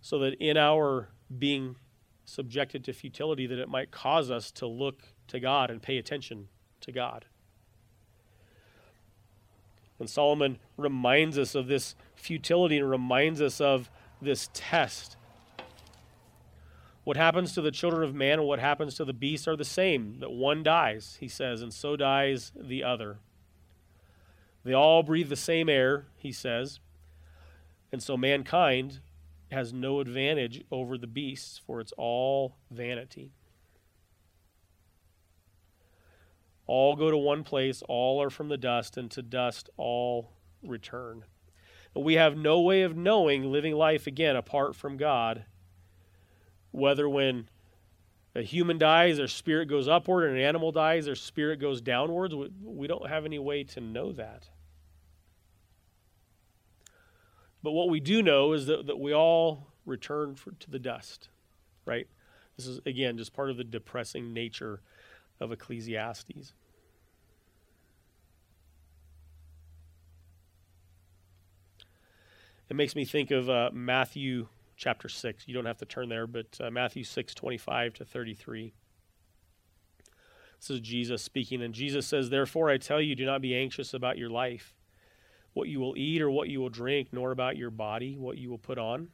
So 0.00 0.18
that 0.20 0.34
in 0.34 0.56
our 0.56 1.10
being 1.38 1.76
subjected 2.24 2.84
to 2.84 2.92
futility, 2.92 3.46
that 3.46 3.58
it 3.58 3.68
might 3.68 3.92
cause 3.92 4.30
us 4.30 4.50
to 4.52 4.66
look 4.66 5.02
to 5.28 5.38
God 5.38 5.70
and 5.70 5.80
pay 5.80 5.96
attention 5.96 6.48
to 6.80 6.90
God. 6.90 7.24
And 9.98 10.10
Solomon 10.10 10.58
reminds 10.76 11.38
us 11.38 11.54
of 11.54 11.68
this 11.68 11.94
futility 12.16 12.78
and 12.78 12.90
reminds 12.90 13.40
us 13.40 13.60
of 13.60 13.90
this 14.20 14.48
test. 14.52 15.16
What 17.04 17.16
happens 17.16 17.54
to 17.54 17.62
the 17.62 17.70
children 17.70 18.02
of 18.02 18.14
man 18.14 18.40
and 18.40 18.48
what 18.48 18.58
happens 18.58 18.96
to 18.96 19.04
the 19.04 19.12
beast 19.12 19.46
are 19.46 19.54
the 19.54 19.64
same 19.64 20.18
that 20.18 20.32
one 20.32 20.64
dies, 20.64 21.16
he 21.20 21.28
says, 21.28 21.62
and 21.62 21.72
so 21.72 21.94
dies 21.94 22.50
the 22.58 22.82
other. 22.82 23.18
They 24.64 24.72
all 24.72 25.04
breathe 25.04 25.28
the 25.28 25.36
same 25.36 25.68
air, 25.68 26.06
he 26.16 26.32
says, 26.32 26.80
and 27.92 28.02
so 28.02 28.16
mankind 28.16 28.98
has 29.52 29.72
no 29.72 30.00
advantage 30.00 30.64
over 30.72 30.98
the 30.98 31.06
beasts, 31.06 31.60
for 31.64 31.80
it's 31.80 31.92
all 31.96 32.56
vanity. 32.72 33.30
All 36.66 36.96
go 36.96 37.12
to 37.12 37.16
one 37.16 37.44
place, 37.44 37.82
all 37.88 38.20
are 38.20 38.30
from 38.30 38.48
the 38.48 38.56
dust, 38.56 38.96
and 38.96 39.08
to 39.12 39.22
dust 39.22 39.70
all 39.76 40.32
return. 40.64 41.24
But 41.96 42.04
we 42.04 42.16
have 42.16 42.36
no 42.36 42.60
way 42.60 42.82
of 42.82 42.94
knowing 42.94 43.50
living 43.50 43.72
life 43.74 44.06
again 44.06 44.36
apart 44.36 44.76
from 44.76 44.98
God, 44.98 45.46
whether 46.70 47.08
when 47.08 47.48
a 48.34 48.42
human 48.42 48.76
dies, 48.76 49.16
their 49.16 49.28
spirit 49.28 49.64
goes 49.64 49.88
upward, 49.88 50.28
and 50.28 50.36
an 50.36 50.44
animal 50.44 50.72
dies, 50.72 51.06
their 51.06 51.14
spirit 51.14 51.58
goes 51.58 51.80
downwards. 51.80 52.34
We 52.62 52.86
don't 52.86 53.08
have 53.08 53.24
any 53.24 53.38
way 53.38 53.64
to 53.64 53.80
know 53.80 54.12
that. 54.12 54.50
But 57.62 57.72
what 57.72 57.88
we 57.88 57.98
do 57.98 58.22
know 58.22 58.52
is 58.52 58.66
that, 58.66 58.88
that 58.88 59.00
we 59.00 59.14
all 59.14 59.68
return 59.86 60.34
for, 60.34 60.50
to 60.50 60.70
the 60.70 60.78
dust, 60.78 61.30
right? 61.86 62.06
This 62.58 62.66
is, 62.66 62.78
again, 62.84 63.16
just 63.16 63.32
part 63.32 63.48
of 63.48 63.56
the 63.56 63.64
depressing 63.64 64.34
nature 64.34 64.82
of 65.40 65.50
Ecclesiastes. 65.50 66.52
It 72.68 72.74
makes 72.74 72.96
me 72.96 73.04
think 73.04 73.30
of 73.30 73.48
uh, 73.48 73.70
Matthew 73.72 74.48
chapter 74.76 75.08
6. 75.08 75.46
You 75.46 75.54
don't 75.54 75.66
have 75.66 75.78
to 75.78 75.84
turn 75.84 76.08
there, 76.08 76.26
but 76.26 76.58
uh, 76.60 76.70
Matthew 76.70 77.04
6, 77.04 77.32
25 77.32 77.94
to 77.94 78.04
33. 78.04 78.72
This 80.58 80.70
is 80.70 80.80
Jesus 80.80 81.22
speaking, 81.22 81.62
and 81.62 81.72
Jesus 81.72 82.06
says, 82.06 82.28
Therefore 82.28 82.68
I 82.68 82.78
tell 82.78 83.00
you, 83.00 83.14
do 83.14 83.24
not 83.24 83.40
be 83.40 83.54
anxious 83.54 83.94
about 83.94 84.18
your 84.18 84.30
life, 84.30 84.74
what 85.52 85.68
you 85.68 85.78
will 85.78 85.96
eat 85.96 86.20
or 86.20 86.30
what 86.30 86.48
you 86.48 86.60
will 86.60 86.68
drink, 86.68 87.08
nor 87.12 87.30
about 87.30 87.56
your 87.56 87.70
body, 87.70 88.16
what 88.18 88.36
you 88.36 88.50
will 88.50 88.58
put 88.58 88.78
on. 88.78 89.08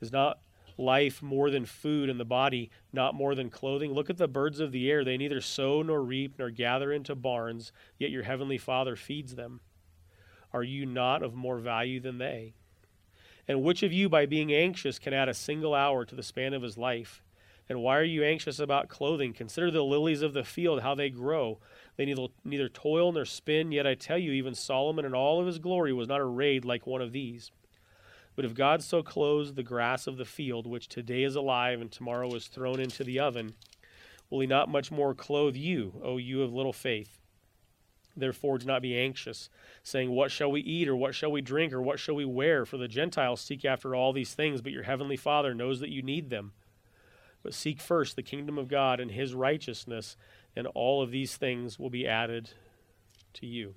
Is 0.00 0.12
not 0.12 0.38
life 0.78 1.20
more 1.20 1.50
than 1.50 1.66
food 1.66 2.08
and 2.08 2.20
the 2.20 2.24
body 2.24 2.70
not 2.94 3.14
more 3.14 3.34
than 3.34 3.50
clothing? 3.50 3.92
Look 3.92 4.08
at 4.08 4.16
the 4.16 4.28
birds 4.28 4.58
of 4.58 4.72
the 4.72 4.90
air. 4.90 5.04
They 5.04 5.18
neither 5.18 5.42
sow 5.42 5.82
nor 5.82 6.02
reap 6.02 6.38
nor 6.38 6.50
gather 6.50 6.92
into 6.92 7.14
barns, 7.14 7.72
yet 7.98 8.10
your 8.10 8.22
heavenly 8.22 8.58
Father 8.58 8.96
feeds 8.96 9.34
them. 9.34 9.60
Are 10.52 10.62
you 10.62 10.86
not 10.86 11.22
of 11.22 11.34
more 11.34 11.58
value 11.58 12.00
than 12.00 12.18
they? 12.18 12.54
And 13.46 13.62
which 13.62 13.82
of 13.82 13.92
you, 13.92 14.08
by 14.08 14.26
being 14.26 14.52
anxious, 14.52 14.98
can 14.98 15.14
add 15.14 15.28
a 15.28 15.34
single 15.34 15.74
hour 15.74 16.04
to 16.04 16.14
the 16.14 16.22
span 16.22 16.52
of 16.52 16.62
his 16.62 16.76
life? 16.76 17.22
And 17.68 17.82
why 17.82 17.98
are 17.98 18.04
you 18.04 18.24
anxious 18.24 18.58
about 18.58 18.88
clothing? 18.88 19.34
Consider 19.34 19.70
the 19.70 19.84
lilies 19.84 20.22
of 20.22 20.32
the 20.32 20.44
field, 20.44 20.80
how 20.80 20.94
they 20.94 21.10
grow. 21.10 21.58
They 21.96 22.06
neither, 22.06 22.28
neither 22.44 22.68
toil 22.68 23.12
nor 23.12 23.24
spin, 23.24 23.72
yet 23.72 23.86
I 23.86 23.94
tell 23.94 24.16
you, 24.16 24.32
even 24.32 24.54
Solomon 24.54 25.04
in 25.04 25.14
all 25.14 25.40
of 25.40 25.46
his 25.46 25.58
glory 25.58 25.92
was 25.92 26.08
not 26.08 26.20
arrayed 26.20 26.64
like 26.64 26.86
one 26.86 27.02
of 27.02 27.12
these. 27.12 27.50
But 28.36 28.44
if 28.44 28.54
God 28.54 28.82
so 28.82 29.02
clothes 29.02 29.54
the 29.54 29.62
grass 29.62 30.06
of 30.06 30.16
the 30.16 30.24
field, 30.24 30.66
which 30.66 30.88
today 30.88 31.24
is 31.24 31.36
alive 31.36 31.80
and 31.80 31.90
tomorrow 31.90 32.32
is 32.34 32.46
thrown 32.46 32.80
into 32.80 33.04
the 33.04 33.18
oven, 33.18 33.54
will 34.30 34.40
he 34.40 34.46
not 34.46 34.68
much 34.68 34.90
more 34.90 35.14
clothe 35.14 35.56
you, 35.56 36.00
O 36.02 36.16
you 36.16 36.42
of 36.42 36.54
little 36.54 36.72
faith? 36.72 37.17
Therefore, 38.18 38.58
do 38.58 38.66
not 38.66 38.82
be 38.82 38.98
anxious, 38.98 39.48
saying, 39.82 40.10
What 40.10 40.30
shall 40.30 40.50
we 40.50 40.60
eat, 40.60 40.88
or 40.88 40.96
what 40.96 41.14
shall 41.14 41.30
we 41.30 41.40
drink, 41.40 41.72
or 41.72 41.80
what 41.80 42.00
shall 42.00 42.14
we 42.14 42.24
wear? 42.24 42.66
For 42.66 42.76
the 42.76 42.88
Gentiles 42.88 43.40
seek 43.40 43.64
after 43.64 43.94
all 43.94 44.12
these 44.12 44.34
things, 44.34 44.60
but 44.60 44.72
your 44.72 44.82
heavenly 44.82 45.16
Father 45.16 45.54
knows 45.54 45.80
that 45.80 45.92
you 45.92 46.02
need 46.02 46.30
them. 46.30 46.52
But 47.42 47.54
seek 47.54 47.80
first 47.80 48.16
the 48.16 48.22
kingdom 48.22 48.58
of 48.58 48.68
God 48.68 48.98
and 48.98 49.12
his 49.12 49.34
righteousness, 49.34 50.16
and 50.56 50.66
all 50.68 51.00
of 51.00 51.10
these 51.10 51.36
things 51.36 51.78
will 51.78 51.90
be 51.90 52.06
added 52.06 52.50
to 53.34 53.46
you. 53.46 53.74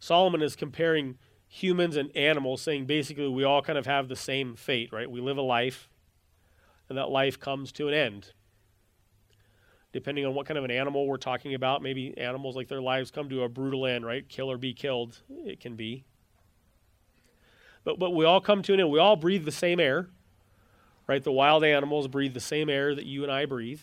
Solomon 0.00 0.42
is 0.42 0.56
comparing 0.56 1.18
humans 1.46 1.96
and 1.96 2.16
animals, 2.16 2.62
saying 2.62 2.86
basically 2.86 3.28
we 3.28 3.44
all 3.44 3.62
kind 3.62 3.78
of 3.78 3.86
have 3.86 4.08
the 4.08 4.16
same 4.16 4.54
fate, 4.54 4.92
right? 4.92 5.10
We 5.10 5.20
live 5.20 5.36
a 5.36 5.42
life, 5.42 5.88
and 6.88 6.96
that 6.96 7.10
life 7.10 7.38
comes 7.38 7.72
to 7.72 7.88
an 7.88 7.94
end 7.94 8.32
depending 9.92 10.26
on 10.26 10.34
what 10.34 10.46
kind 10.46 10.58
of 10.58 10.64
an 10.64 10.70
animal 10.70 11.06
we're 11.06 11.16
talking 11.16 11.54
about. 11.54 11.82
Maybe 11.82 12.16
animals 12.18 12.56
like 12.56 12.68
their 12.68 12.80
lives 12.82 13.10
come 13.10 13.28
to 13.30 13.42
a 13.42 13.48
brutal 13.48 13.86
end, 13.86 14.04
right? 14.04 14.28
Kill 14.28 14.50
or 14.50 14.58
be 14.58 14.72
killed, 14.72 15.18
it 15.44 15.60
can 15.60 15.76
be. 15.76 16.04
But, 17.84 17.98
but 17.98 18.10
we 18.10 18.24
all 18.24 18.40
come 18.40 18.62
to 18.62 18.74
an 18.74 18.80
end. 18.80 18.90
We 18.90 18.98
all 18.98 19.16
breathe 19.16 19.44
the 19.44 19.52
same 19.52 19.80
air, 19.80 20.08
right? 21.06 21.22
The 21.22 21.32
wild 21.32 21.64
animals 21.64 22.06
breathe 22.06 22.34
the 22.34 22.40
same 22.40 22.68
air 22.68 22.94
that 22.94 23.06
you 23.06 23.22
and 23.22 23.32
I 23.32 23.46
breathe. 23.46 23.80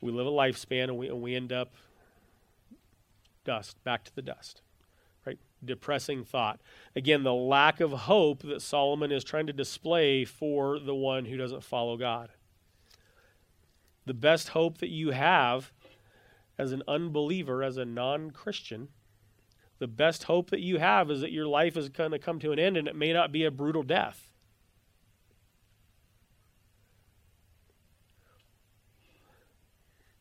We 0.00 0.10
live 0.10 0.26
a 0.26 0.30
lifespan 0.30 0.84
and 0.84 0.96
we, 0.96 1.08
and 1.08 1.20
we 1.20 1.34
end 1.34 1.52
up 1.52 1.74
dust, 3.44 3.82
back 3.84 4.04
to 4.04 4.14
the 4.14 4.22
dust, 4.22 4.62
right? 5.26 5.38
Depressing 5.64 6.24
thought. 6.24 6.58
Again, 6.96 7.22
the 7.22 7.34
lack 7.34 7.80
of 7.80 7.92
hope 7.92 8.42
that 8.42 8.62
Solomon 8.62 9.12
is 9.12 9.22
trying 9.22 9.46
to 9.46 9.52
display 9.52 10.24
for 10.24 10.78
the 10.78 10.94
one 10.94 11.26
who 11.26 11.36
doesn't 11.36 11.62
follow 11.62 11.96
God 11.96 12.30
the 14.06 14.14
best 14.14 14.48
hope 14.48 14.78
that 14.78 14.90
you 14.90 15.10
have 15.10 15.72
as 16.58 16.72
an 16.72 16.82
unbeliever, 16.86 17.62
as 17.62 17.76
a 17.76 17.84
non 17.84 18.30
Christian, 18.30 18.88
the 19.78 19.88
best 19.88 20.24
hope 20.24 20.50
that 20.50 20.60
you 20.60 20.78
have 20.78 21.10
is 21.10 21.20
that 21.20 21.32
your 21.32 21.46
life 21.46 21.76
is 21.76 21.88
going 21.88 22.12
to 22.12 22.18
come 22.18 22.38
to 22.38 22.52
an 22.52 22.58
end 22.58 22.76
and 22.76 22.86
it 22.86 22.94
may 22.94 23.12
not 23.12 23.32
be 23.32 23.44
a 23.44 23.50
brutal 23.50 23.82
death. 23.82 24.32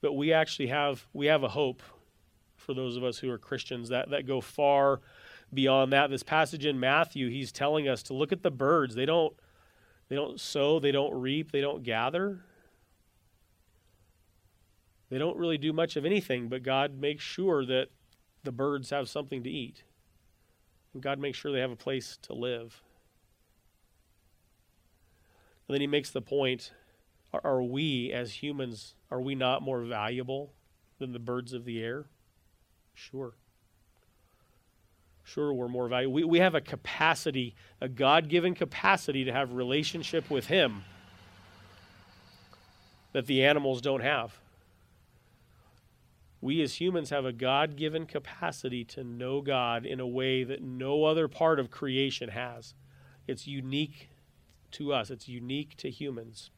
But 0.02 0.14
we 0.14 0.34
actually 0.34 0.68
have 0.68 1.06
we 1.14 1.28
have 1.28 1.44
a 1.44 1.50
hope 1.50 1.84
for 2.58 2.74
those 2.74 2.98
of 2.98 3.04
us 3.04 3.20
who 3.20 3.30
are 3.30 3.38
Christians 3.38 3.90
that, 3.90 4.10
that 4.10 4.26
go 4.26 4.42
far 4.42 5.02
beyond 5.54 5.94
that. 5.94 6.10
This 6.10 6.24
passage 6.24 6.66
in 6.66 6.80
Matthew, 6.80 7.30
he's 7.30 7.52
telling 7.52 7.88
us 7.88 8.02
to 8.04 8.14
look 8.14 8.32
at 8.32 8.42
the 8.42 8.52
birds. 8.52 8.96
They 8.96 9.06
don't 9.06 9.36
they 10.10 10.16
don't 10.16 10.40
sow, 10.40 10.80
they 10.80 10.92
don't 10.92 11.14
reap, 11.14 11.52
they 11.52 11.62
don't 11.62 11.84
gather. 11.84 12.40
They 15.12 15.18
don't 15.18 15.38
really 15.38 15.58
do 15.58 15.74
much 15.74 15.98
of 15.98 16.06
anything, 16.06 16.48
but 16.48 16.64
God 16.64 16.98
makes 16.98 17.22
sure 17.22 17.66
that 17.66 17.90
the 18.46 18.52
birds 18.54 18.92
have 18.92 19.10
something 19.10 19.44
to 19.44 19.50
eat. 19.50 19.84
And 20.94 21.04
God 21.04 21.20
makes 21.20 21.38
sure 21.38 21.52
they 21.52 21.60
have 21.60 21.70
a 21.70 21.76
place 21.76 22.18
to 22.22 22.34
live. 22.34 22.82
And 25.68 25.76
then 25.76 25.82
he 25.82 25.88
makes 25.88 26.12
the 26.12 26.22
point 26.22 26.72
are, 27.34 27.42
are 27.44 27.62
we, 27.62 28.14
as 28.14 28.42
humans, 28.42 28.96
are 29.10 29.20
we 29.20 29.36
not 29.36 29.62
more 29.62 29.82
valuable 29.84 30.54
than 30.98 31.12
the 31.12 31.20
birds 31.20 31.52
of 31.52 31.66
the 31.66 31.84
air? 31.84 32.06
Sure. 32.94 33.34
Sure, 35.26 35.54
we're 35.54 35.68
more 35.68 35.90
valuable. 35.90 36.14
We, 36.14 36.24
we 36.24 36.40
have 36.40 36.56
a 36.56 36.62
capacity, 36.62 37.54
a 37.82 37.90
God 37.90 38.30
given 38.30 38.56
capacity 38.56 39.26
to 39.26 39.34
have 39.34 39.52
relationship 39.52 40.30
with 40.30 40.48
Him 40.48 40.86
that 43.12 43.26
the 43.26 43.44
animals 43.44 43.82
don't 43.82 44.02
have 44.02 44.41
we 46.42 46.62
as 46.64 46.82
humans 46.82 47.12
have 47.12 47.24
a 47.24 47.32
God 47.32 47.76
given 47.76 48.08
capacity 48.08 48.84
to 48.86 49.04
know 49.04 49.42
God 49.42 49.86
in 49.86 50.00
a 50.00 50.08
way 50.08 50.44
that 50.44 50.62
no 50.64 51.04
other 51.04 51.28
part 51.28 51.60
of 51.60 51.70
creation 51.70 52.30
has. 52.30 52.74
It's 53.28 53.46
unique 53.46 54.10
to 54.72 54.92
us, 54.92 55.12
it's 55.12 55.28
unique 55.28 55.78
to 55.78 55.92
humans. 55.92 56.50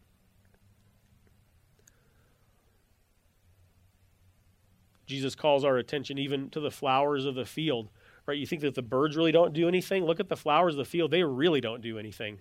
Jesus 5.06 5.36
calls 5.36 5.66
our 5.66 5.78
attention 5.78 6.18
even 6.18 6.50
to 6.52 6.62
the 6.62 6.72
flowers 6.72 7.26
of 7.26 7.36
the 7.36 7.46
field. 7.46 7.90
Right? 8.26 8.38
You 8.38 8.48
think 8.48 8.62
that 8.62 8.76
the 8.76 8.82
birds 8.82 9.18
really 9.18 9.34
don't 9.34 9.54
do 9.54 9.68
anything? 9.68 10.06
Look 10.06 10.22
at 10.22 10.30
the 10.30 10.38
flowers 10.38 10.76
of 10.76 10.78
the 10.78 10.86
field. 10.86 11.12
They 11.12 11.24
really 11.24 11.60
don't 11.60 11.82
do 11.82 12.00
anything. 12.00 12.40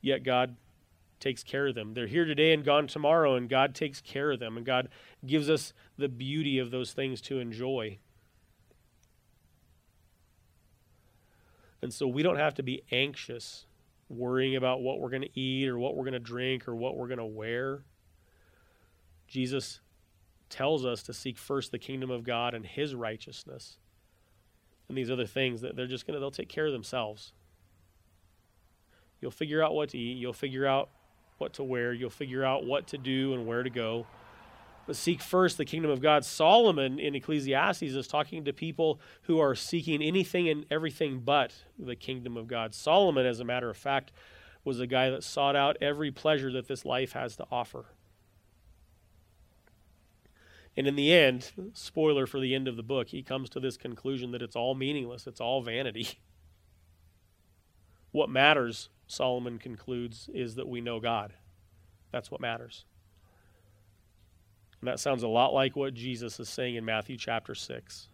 Yet 0.00 0.22
God 0.22 0.54
takes 1.20 1.42
care 1.42 1.68
of 1.68 1.74
them. 1.74 1.94
They're 1.94 2.06
here 2.06 2.24
today 2.24 2.52
and 2.52 2.64
gone 2.64 2.86
tomorrow, 2.86 3.34
and 3.34 3.48
God 3.48 3.74
takes 3.74 4.00
care 4.00 4.32
of 4.32 4.40
them, 4.40 4.56
and 4.56 4.66
God 4.66 4.88
gives 5.24 5.48
us 5.48 5.72
the 5.96 6.08
beauty 6.08 6.58
of 6.58 6.70
those 6.70 6.92
things 6.92 7.20
to 7.22 7.38
enjoy. 7.38 7.98
And 11.82 11.92
so 11.92 12.06
we 12.06 12.22
don't 12.22 12.38
have 12.38 12.54
to 12.54 12.62
be 12.62 12.82
anxious 12.90 13.66
worrying 14.08 14.56
about 14.56 14.80
what 14.80 15.00
we're 15.00 15.10
going 15.10 15.22
to 15.22 15.40
eat 15.40 15.68
or 15.68 15.78
what 15.78 15.96
we're 15.96 16.04
going 16.04 16.14
to 16.14 16.18
drink 16.18 16.66
or 16.68 16.74
what 16.74 16.96
we're 16.96 17.08
going 17.08 17.18
to 17.18 17.24
wear. 17.24 17.84
Jesus 19.28 19.80
tells 20.48 20.84
us 20.86 21.02
to 21.02 21.12
seek 21.12 21.36
first 21.36 21.72
the 21.72 21.78
kingdom 21.78 22.10
of 22.10 22.24
God 22.24 22.54
and 22.54 22.64
his 22.64 22.94
righteousness. 22.94 23.78
And 24.88 24.96
these 24.96 25.10
other 25.10 25.26
things 25.26 25.62
that 25.62 25.76
they're 25.76 25.86
just 25.86 26.06
going 26.06 26.14
to 26.14 26.20
they'll 26.20 26.30
take 26.30 26.48
care 26.48 26.66
of 26.66 26.72
themselves. 26.72 27.32
You'll 29.20 29.30
figure 29.30 29.62
out 29.62 29.74
what 29.74 29.90
to 29.90 29.98
eat, 29.98 30.18
you'll 30.18 30.32
figure 30.32 30.66
out 30.66 30.90
what 31.44 31.52
to 31.52 31.62
wear. 31.62 31.92
You'll 31.92 32.08
figure 32.08 32.42
out 32.42 32.64
what 32.64 32.86
to 32.88 32.98
do 32.98 33.34
and 33.34 33.46
where 33.46 33.62
to 33.62 33.68
go. 33.68 34.06
But 34.86 34.96
seek 34.96 35.20
first 35.20 35.58
the 35.58 35.66
kingdom 35.66 35.90
of 35.90 36.00
God. 36.00 36.24
Solomon 36.24 36.98
in 36.98 37.14
Ecclesiastes 37.14 37.82
is 37.82 38.08
talking 38.08 38.44
to 38.46 38.52
people 38.52 38.98
who 39.22 39.38
are 39.38 39.54
seeking 39.54 40.02
anything 40.02 40.48
and 40.48 40.64
everything 40.70 41.20
but 41.20 41.52
the 41.78 41.96
kingdom 41.96 42.38
of 42.38 42.46
God. 42.46 42.74
Solomon, 42.74 43.26
as 43.26 43.40
a 43.40 43.44
matter 43.44 43.68
of 43.68 43.76
fact, 43.76 44.10
was 44.64 44.80
a 44.80 44.86
guy 44.86 45.10
that 45.10 45.22
sought 45.22 45.54
out 45.54 45.76
every 45.82 46.10
pleasure 46.10 46.50
that 46.52 46.66
this 46.66 46.86
life 46.86 47.12
has 47.12 47.36
to 47.36 47.46
offer. 47.50 47.84
And 50.76 50.86
in 50.86 50.96
the 50.96 51.12
end, 51.12 51.52
spoiler 51.74 52.26
for 52.26 52.40
the 52.40 52.54
end 52.54 52.68
of 52.68 52.76
the 52.76 52.82
book, 52.82 53.08
he 53.08 53.22
comes 53.22 53.50
to 53.50 53.60
this 53.60 53.76
conclusion 53.76 54.32
that 54.32 54.42
it's 54.42 54.56
all 54.56 54.74
meaningless, 54.74 55.26
it's 55.26 55.40
all 55.40 55.62
vanity. 55.62 56.08
What 58.12 58.30
matters 58.30 58.90
Solomon 59.06 59.58
concludes, 59.58 60.28
is 60.32 60.54
that 60.54 60.68
we 60.68 60.80
know 60.80 61.00
God. 61.00 61.34
That's 62.10 62.30
what 62.30 62.40
matters. 62.40 62.84
And 64.80 64.88
that 64.88 65.00
sounds 65.00 65.22
a 65.22 65.28
lot 65.28 65.54
like 65.54 65.76
what 65.76 65.94
Jesus 65.94 66.38
is 66.38 66.48
saying 66.48 66.74
in 66.74 66.84
Matthew 66.84 67.16
chapter 67.16 67.54
6. 67.54 68.08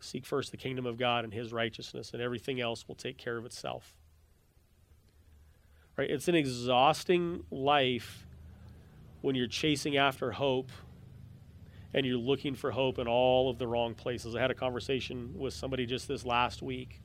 Seek 0.00 0.26
first 0.26 0.50
the 0.50 0.56
kingdom 0.56 0.84
of 0.84 0.98
God 0.98 1.24
and 1.24 1.32
his 1.32 1.52
righteousness, 1.52 2.12
and 2.12 2.20
everything 2.20 2.60
else 2.60 2.86
will 2.86 2.94
take 2.94 3.18
care 3.18 3.36
of 3.36 3.44
itself. 3.44 3.94
Right? 5.96 6.10
It's 6.10 6.28
an 6.28 6.34
exhausting 6.34 7.44
life 7.50 8.26
when 9.20 9.34
you're 9.34 9.46
chasing 9.46 9.96
after 9.96 10.32
hope 10.32 10.70
and 11.94 12.06
you're 12.06 12.18
looking 12.18 12.54
for 12.54 12.70
hope 12.70 12.98
in 12.98 13.06
all 13.06 13.50
of 13.50 13.58
the 13.58 13.66
wrong 13.66 13.94
places. 13.94 14.34
I 14.34 14.40
had 14.40 14.50
a 14.50 14.54
conversation 14.54 15.34
with 15.36 15.54
somebody 15.54 15.86
just 15.86 16.08
this 16.08 16.24
last 16.24 16.62
week 16.62 17.00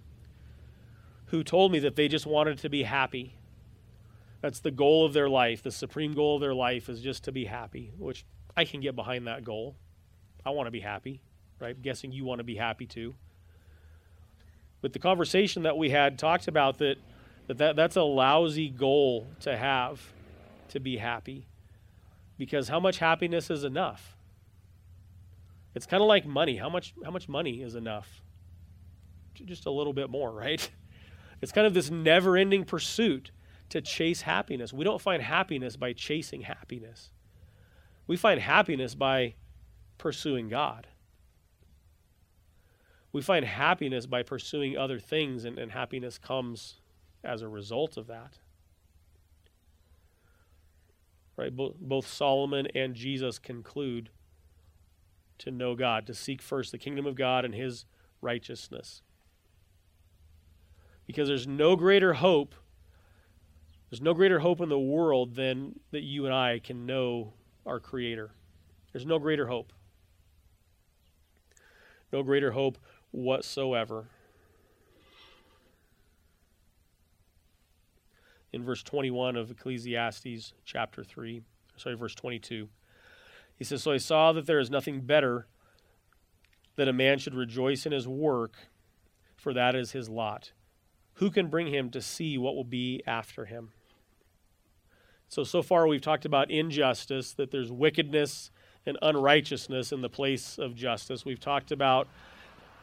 who 1.28 1.44
told 1.44 1.72
me 1.72 1.80
that 1.80 1.96
they 1.96 2.08
just 2.08 2.26
wanted 2.26 2.58
to 2.60 2.70
be 2.70 2.84
happy. 2.84 3.36
That's 4.42 4.60
the 4.60 4.72
goal 4.72 5.06
of 5.06 5.14
their 5.14 5.30
life. 5.30 5.64
The 5.64 5.72
supreme 5.72 6.14
goal 6.14 6.36
of 6.36 6.42
their 6.42 6.54
life 6.54 6.90
is 6.90 7.02
just 7.02 7.24
to 7.26 7.32
be 7.32 7.46
happy, 7.46 7.92
which 7.98 8.26
I 8.56 8.66
can 8.66 8.82
get 8.82 8.96
behind 8.96 9.28
that 9.28 9.44
goal. 9.44 9.76
I 10.46 10.52
want 10.52 10.68
to 10.68 10.72
be 10.72 10.80
happy, 10.80 11.22
right? 11.60 11.76
I'm 11.76 11.82
guessing 11.82 12.12
you 12.12 12.24
want 12.24 12.40
to 12.40 12.44
be 12.44 12.56
happy 12.56 12.86
too. 12.86 13.16
But 14.82 14.94
the 14.94 15.00
conversation 15.00 15.64
that 15.64 15.78
we 15.78 15.90
had 15.90 16.18
talked 16.18 16.48
about 16.48 16.78
that, 16.78 16.98
that, 17.48 17.58
that 17.58 17.76
that's 17.76 17.96
a 17.96 18.04
lousy 18.04 18.70
goal 18.70 19.28
to 19.42 19.58
have 19.58 20.14
to 20.70 20.80
be 20.80 20.98
happy. 20.98 21.48
Because 22.38 22.70
how 22.70 22.80
much 22.80 23.00
happiness 23.00 23.50
is 23.50 23.64
enough? 23.64 24.16
It's 25.76 25.86
kind 25.86 26.02
of 26.02 26.08
like 26.08 26.26
money. 26.26 26.58
How 26.58 26.70
much 26.70 26.94
how 27.04 27.12
much 27.12 27.28
money 27.28 27.62
is 27.62 27.76
enough? 27.76 28.22
Just 29.34 29.66
a 29.66 29.72
little 29.72 29.94
bit 29.94 30.10
more, 30.10 30.32
right? 30.46 30.70
It's 31.42 31.52
kind 31.52 31.68
of 31.68 31.74
this 31.74 31.92
never 31.92 32.36
ending 32.36 32.64
pursuit 32.64 33.32
to 33.70 33.82
chase 33.82 34.22
happiness. 34.22 34.74
We 34.74 34.84
don't 34.84 35.02
find 35.02 35.22
happiness 35.22 35.76
by 35.76 35.94
chasing 35.94 36.42
happiness, 36.42 37.12
we 38.06 38.18
find 38.18 38.40
happiness 38.40 38.96
by 38.96 39.36
pursuing 39.98 40.50
God. 40.50 40.88
We 43.14 43.22
find 43.22 43.46
happiness 43.46 44.06
by 44.06 44.22
pursuing 44.22 44.78
other 44.78 45.00
things, 45.00 45.44
and, 45.46 45.58
and 45.58 45.72
happiness 45.72 46.18
comes 46.18 46.82
as 47.24 47.42
a 47.42 47.48
result 47.48 47.98
of 47.98 48.08
that. 48.08 48.38
Right? 51.36 51.56
Bo- 51.56 51.76
both 51.80 52.06
Solomon 52.06 52.68
and 52.76 52.94
Jesus 52.94 53.40
conclude 53.40 54.10
to 55.40 55.52
know 55.52 55.74
God, 55.76 56.06
to 56.08 56.14
seek 56.14 56.42
first 56.42 56.72
the 56.72 56.78
kingdom 56.78 57.06
of 57.06 57.16
God 57.16 57.46
and 57.46 57.56
his 57.56 57.86
righteousness 58.22 59.02
because 61.08 61.28
there's 61.28 61.48
no 61.48 61.76
greater 61.76 62.14
hope 62.14 62.54
there's 63.90 64.02
no 64.02 64.14
greater 64.14 64.40
hope 64.40 64.60
in 64.60 64.70
the 64.70 64.80
world 64.80 65.36
than 65.36 65.80
that 65.92 66.04
you 66.04 66.26
and 66.26 66.34
I 66.34 66.60
can 66.60 66.86
know 66.86 67.34
our 67.66 67.80
creator 67.80 68.32
There's 68.92 69.06
no 69.06 69.20
greater 69.20 69.48
hope. 69.48 69.72
No 72.12 72.24
greater 72.24 72.52
hope 72.52 72.78
whatsoever. 73.12 74.08
In 78.54 78.64
verse 78.64 78.82
21 78.82 79.36
of 79.36 79.52
Ecclesiastes 79.52 80.54
chapter 80.66 81.04
3, 81.04 81.42
sorry, 81.76 81.96
verse 81.96 82.16
22, 82.16 82.70
he 83.58 83.64
says, 83.64 83.84
So 83.84 83.92
I 83.92 83.98
saw 83.98 84.32
that 84.32 84.48
there 84.48 84.60
is 84.60 84.72
nothing 84.72 85.02
better 85.02 85.48
that 86.76 86.88
a 86.88 86.94
man 86.94 87.20
should 87.20 87.36
rejoice 87.36 87.86
in 87.86 87.92
his 87.92 88.08
work, 88.08 88.56
for 89.36 89.54
that 89.54 89.76
is 89.76 89.92
his 89.92 90.10
lot. 90.10 90.54
Who 91.18 91.32
can 91.32 91.48
bring 91.48 91.68
him 91.68 91.90
to 91.92 92.02
see 92.02 92.38
what 92.38 92.56
will 92.56 92.64
be 92.64 93.02
after 93.08 93.46
him? 93.46 93.72
So, 95.30 95.44
so 95.44 95.62
far 95.62 95.88
we've 95.88 96.02
talked 96.02 96.26
about 96.26 96.50
injustice, 96.52 97.34
that 97.34 97.52
there's 97.52 97.72
wickedness 97.72 98.52
and 98.86 98.98
unrighteousness 99.02 99.92
in 99.92 100.02
the 100.02 100.10
place 100.10 100.58
of 100.58 100.76
justice. 100.76 101.26
We've 101.26 101.40
talked 101.40 101.72
about 101.72 102.08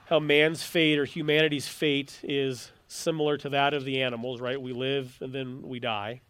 how 0.06 0.18
man's 0.18 0.62
fate 0.62 0.98
or 0.98 1.04
humanity's 1.04 1.66
fate 1.66 2.20
is 2.22 2.72
similar 2.88 3.38
to 3.38 3.48
that 3.50 3.72
of 3.72 3.84
the 3.84 4.02
animals, 4.02 4.40
right? 4.40 4.60
We 4.60 4.72
live 4.72 5.16
and 5.20 5.32
then 5.32 5.62
we 5.62 5.80
die. 5.80 6.20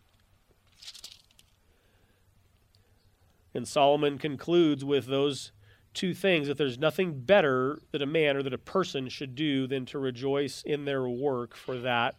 And 3.55 3.67
Solomon 3.67 4.19
concludes 4.19 4.85
with 4.85 5.07
those 5.07 5.53
two 5.95 6.13
things 6.13 6.49
that 6.49 6.59
there's 6.59 6.79
nothing 6.79 7.21
better 7.21 7.79
that 7.93 8.03
a 8.03 8.07
man 8.07 8.37
or 8.37 8.43
that 8.43 8.53
a 8.53 8.59
person 8.59 9.09
should 9.09 9.35
do 9.35 9.67
than 9.67 9.87
to 9.87 9.99
rejoice 9.99 10.63
in 10.63 10.85
their 10.85 11.09
work, 11.09 11.55
for 11.55 11.79
that 11.79 12.17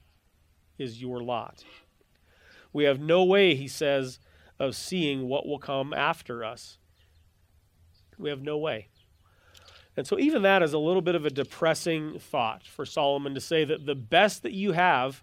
is 0.78 1.02
your 1.02 1.22
lot. 1.22 1.64
We 2.74 2.86
have 2.86 3.00
no 3.00 3.24
way, 3.24 3.56
he 3.56 3.68
says, 3.68 4.20
of 4.60 4.76
seeing 4.76 5.28
what 5.28 5.46
will 5.46 5.60
come 5.60 5.94
after 5.94 6.44
us. 6.44 6.78
We 8.18 8.30
have 8.30 8.42
no 8.42 8.58
way. 8.58 8.88
And 9.98 10.06
so, 10.06 10.20
even 10.20 10.42
that 10.42 10.62
is 10.62 10.74
a 10.74 10.78
little 10.78 11.02
bit 11.02 11.16
of 11.16 11.26
a 11.26 11.30
depressing 11.30 12.20
thought 12.20 12.66
for 12.68 12.86
Solomon 12.86 13.34
to 13.34 13.42
say 13.42 13.64
that 13.64 13.86
the 13.86 13.96
best 13.96 14.44
that 14.44 14.52
you 14.52 14.74
have 14.74 15.22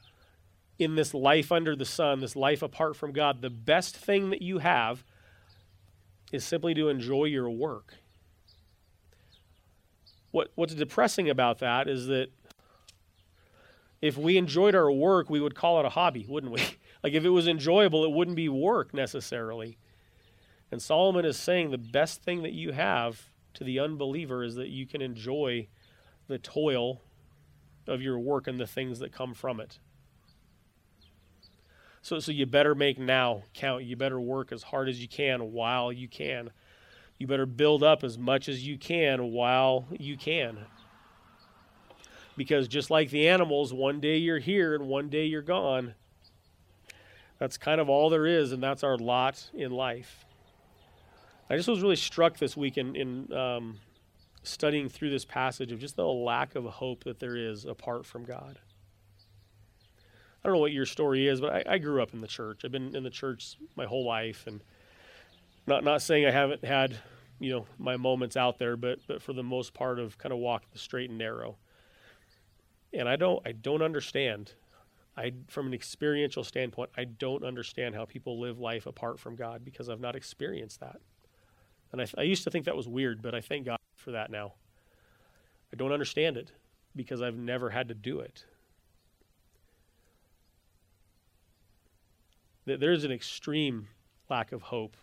in 0.79 0.95
this 0.95 1.13
life 1.13 1.53
under 1.53 1.77
the 1.77 1.85
sun, 1.85 2.21
this 2.21 2.37
life 2.37 2.63
apart 2.63 2.97
from 2.97 3.13
God, 3.13 3.43
the 3.43 3.51
best 3.51 3.97
thing 3.97 4.31
that 4.31 4.41
you 4.41 4.59
have 4.59 5.05
is 6.33 6.45
simply 6.45 6.73
to 6.75 6.89
enjoy 6.89 7.25
your 7.25 7.51
work. 7.51 7.95
What, 10.33 10.51
what's 10.55 10.75
depressing 10.75 11.31
about 11.31 11.61
that 11.61 11.89
is 11.89 12.07
that 12.09 12.29
if 14.01 14.17
we 14.17 14.37
enjoyed 14.37 14.75
our 14.75 14.91
work, 14.91 15.31
we 15.31 15.41
would 15.41 15.55
call 15.55 15.79
it 15.79 15.87
a 15.87 15.91
hobby, 15.91 16.27
wouldn't 16.29 16.53
we? 16.53 16.61
like 17.05 17.13
if 17.13 17.25
it 17.25 17.31
was 17.31 17.47
enjoyable, 17.47 18.05
it 18.05 18.11
wouldn't 18.11 18.37
be 18.37 18.49
work 18.49 18.93
necessarily. 18.93 19.79
And 20.73 20.83
Solomon 20.83 21.25
is 21.25 21.39
saying 21.39 21.71
the 21.71 21.79
best 21.79 22.23
thing 22.23 22.43
that 22.43 22.53
you 22.53 22.73
have 22.73 23.31
to 23.55 23.65
the 23.65 23.79
unbeliever 23.79 24.43
is 24.43 24.57
that 24.57 24.69
you 24.69 24.87
can 24.87 25.03
enjoy 25.03 25.69
the 26.27 26.39
toil 26.39 27.03
of 27.87 28.01
your 28.01 28.19
work 28.19 28.47
and 28.47 28.59
the 28.59 28.67
things 28.67 28.99
that 29.01 29.13
come 29.13 29.35
from 29.35 29.61
it. 29.61 29.79
So, 32.01 32.19
so 32.19 32.33
you 32.33 32.47
better 32.47 32.75
make 32.75 32.99
now 32.99 33.43
count. 33.55 33.85
You 33.85 33.97
better 33.97 34.21
work 34.21 34.51
as 34.51 34.63
hard 34.65 34.89
as 34.89 35.01
you 35.01 35.09
can 35.09 35.53
while 35.53 35.93
you 35.93 36.09
can. 36.09 36.51
You 37.19 37.27
better 37.27 37.47
build 37.47 37.83
up 37.83 38.03
as 38.03 38.19
much 38.19 38.49
as 38.49 38.67
you 38.67 38.77
can 38.79 39.33
while 39.33 39.87
you 39.91 40.17
can. 40.17 40.59
Because 42.37 42.67
just 42.67 42.91
like 42.91 43.11
the 43.11 43.29
animals, 43.29 43.73
one 43.73 44.01
day 44.01 44.17
you're 44.17 44.39
here 44.39 44.75
and 44.75 44.89
one 44.89 45.09
day 45.09 45.27
you're 45.27 45.43
gone. 45.43 45.95
That's 47.39 47.59
kind 47.59 47.81
of 47.81 47.89
all 47.89 48.09
there 48.09 48.27
is, 48.27 48.53
and 48.53 48.63
that's 48.63 48.85
our 48.85 48.97
lot 48.97 49.51
in 49.53 49.73
life. 49.73 50.25
I 51.51 51.57
just 51.57 51.69
was 51.69 51.83
really 51.83 51.97
struck 51.97 52.39
this 52.39 52.57
week 52.57 52.79
in, 52.79 52.97
in 52.97 53.33
um, 53.33 53.79
studying 54.43 54.89
through 54.89 55.11
this 55.11 55.25
passage 55.25 55.73
of 55.73 55.79
just 55.79 55.97
the 55.97 56.07
lack 56.07 56.55
of 56.55 56.65
hope 56.65 57.05
that 57.05 57.21
there 57.21 57.37
is 57.37 57.65
apart 57.65 58.07
from 58.07 58.25
God. 58.25 58.59
I 60.43 60.49
don't 60.49 60.55
know 60.55 60.61
what 60.61 60.73
your 60.73 60.87
story 60.87 61.29
is, 61.29 61.41
but 61.41 61.53
I, 61.53 61.75
I, 61.75 61.79
grew 61.79 62.03
up 62.03 62.15
in 62.15 62.21
the 62.21 62.27
church. 62.27 62.63
I've 62.65 62.73
been 62.73 62.97
in 62.97 63.05
the 63.05 63.11
church 63.11 63.57
my 63.77 63.87
whole 63.87 64.05
life, 64.05 64.47
and 64.47 64.61
not 65.67 65.85
not 65.85 66.03
saying 66.03 66.27
I 66.27 66.31
haven't 66.31 66.65
had 66.65 66.99
you 67.39 67.51
know 67.53 67.67
my 67.79 67.97
moments 67.97 68.37
out 68.37 68.59
there, 68.59 68.77
but 68.77 69.01
but 69.07 69.23
for 69.23 69.33
the 69.33 69.43
most 69.43 69.75
part, 69.75 69.99
of 69.99 70.19
kind 70.19 70.33
of 70.33 70.39
walked 70.39 70.73
the 70.73 70.79
straight 70.79 71.11
and 71.11 71.19
narrow. 71.19 71.57
And 72.93 73.09
I 73.09 73.17
don't 73.17 73.47
I 73.47 73.53
don't 73.53 73.83
understand. 73.83 74.53
I 75.17 75.33
from 75.49 75.67
an 75.67 75.75
experiential 75.75 76.45
standpoint, 76.45 76.91
I 76.97 77.05
don't 77.05 77.45
understand 77.45 77.95
how 77.95 78.05
people 78.05 78.41
live 78.41 78.59
life 78.59 78.87
apart 78.87 79.19
from 79.21 79.37
God 79.37 79.65
because 79.65 79.89
I've 79.89 80.01
not 80.01 80.17
experienced 80.17 80.81
that. 80.81 81.01
And 81.91 82.01
I, 82.01 82.07
I 82.17 82.23
used 82.23 82.45
to 82.45 82.51
think 82.51 82.65
that 82.65 82.77
was 82.77 82.89
weird, 82.89 83.21
but 83.21 83.35
I 83.35 83.41
thank 83.41 83.67
God 83.67 83.79
for 83.97 84.13
that 84.13 84.31
now. 84.31 84.55
I 85.73 85.77
don't 85.77 85.93
understand 85.93 86.37
it 86.37 86.53
because 86.97 87.23
I've 87.23 87.37
never 87.37 87.71
had 87.71 87.89
to 87.89 87.95
do 87.95 88.21
it. 88.21 88.45
There's 92.65 93.05
an 93.05 93.11
extreme 93.11 93.89
lack 94.31 94.53
of 94.53 94.63
hope 94.63 94.97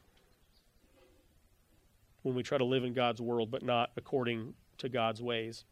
when 2.21 2.35
we 2.35 2.43
try 2.43 2.57
to 2.57 2.65
live 2.65 2.83
in 2.83 2.93
God's 2.93 3.21
world, 3.21 3.51
but 3.51 3.63
not 3.63 3.91
according 3.95 4.53
to 4.77 4.89
God's 4.89 5.21
ways. 5.21 5.63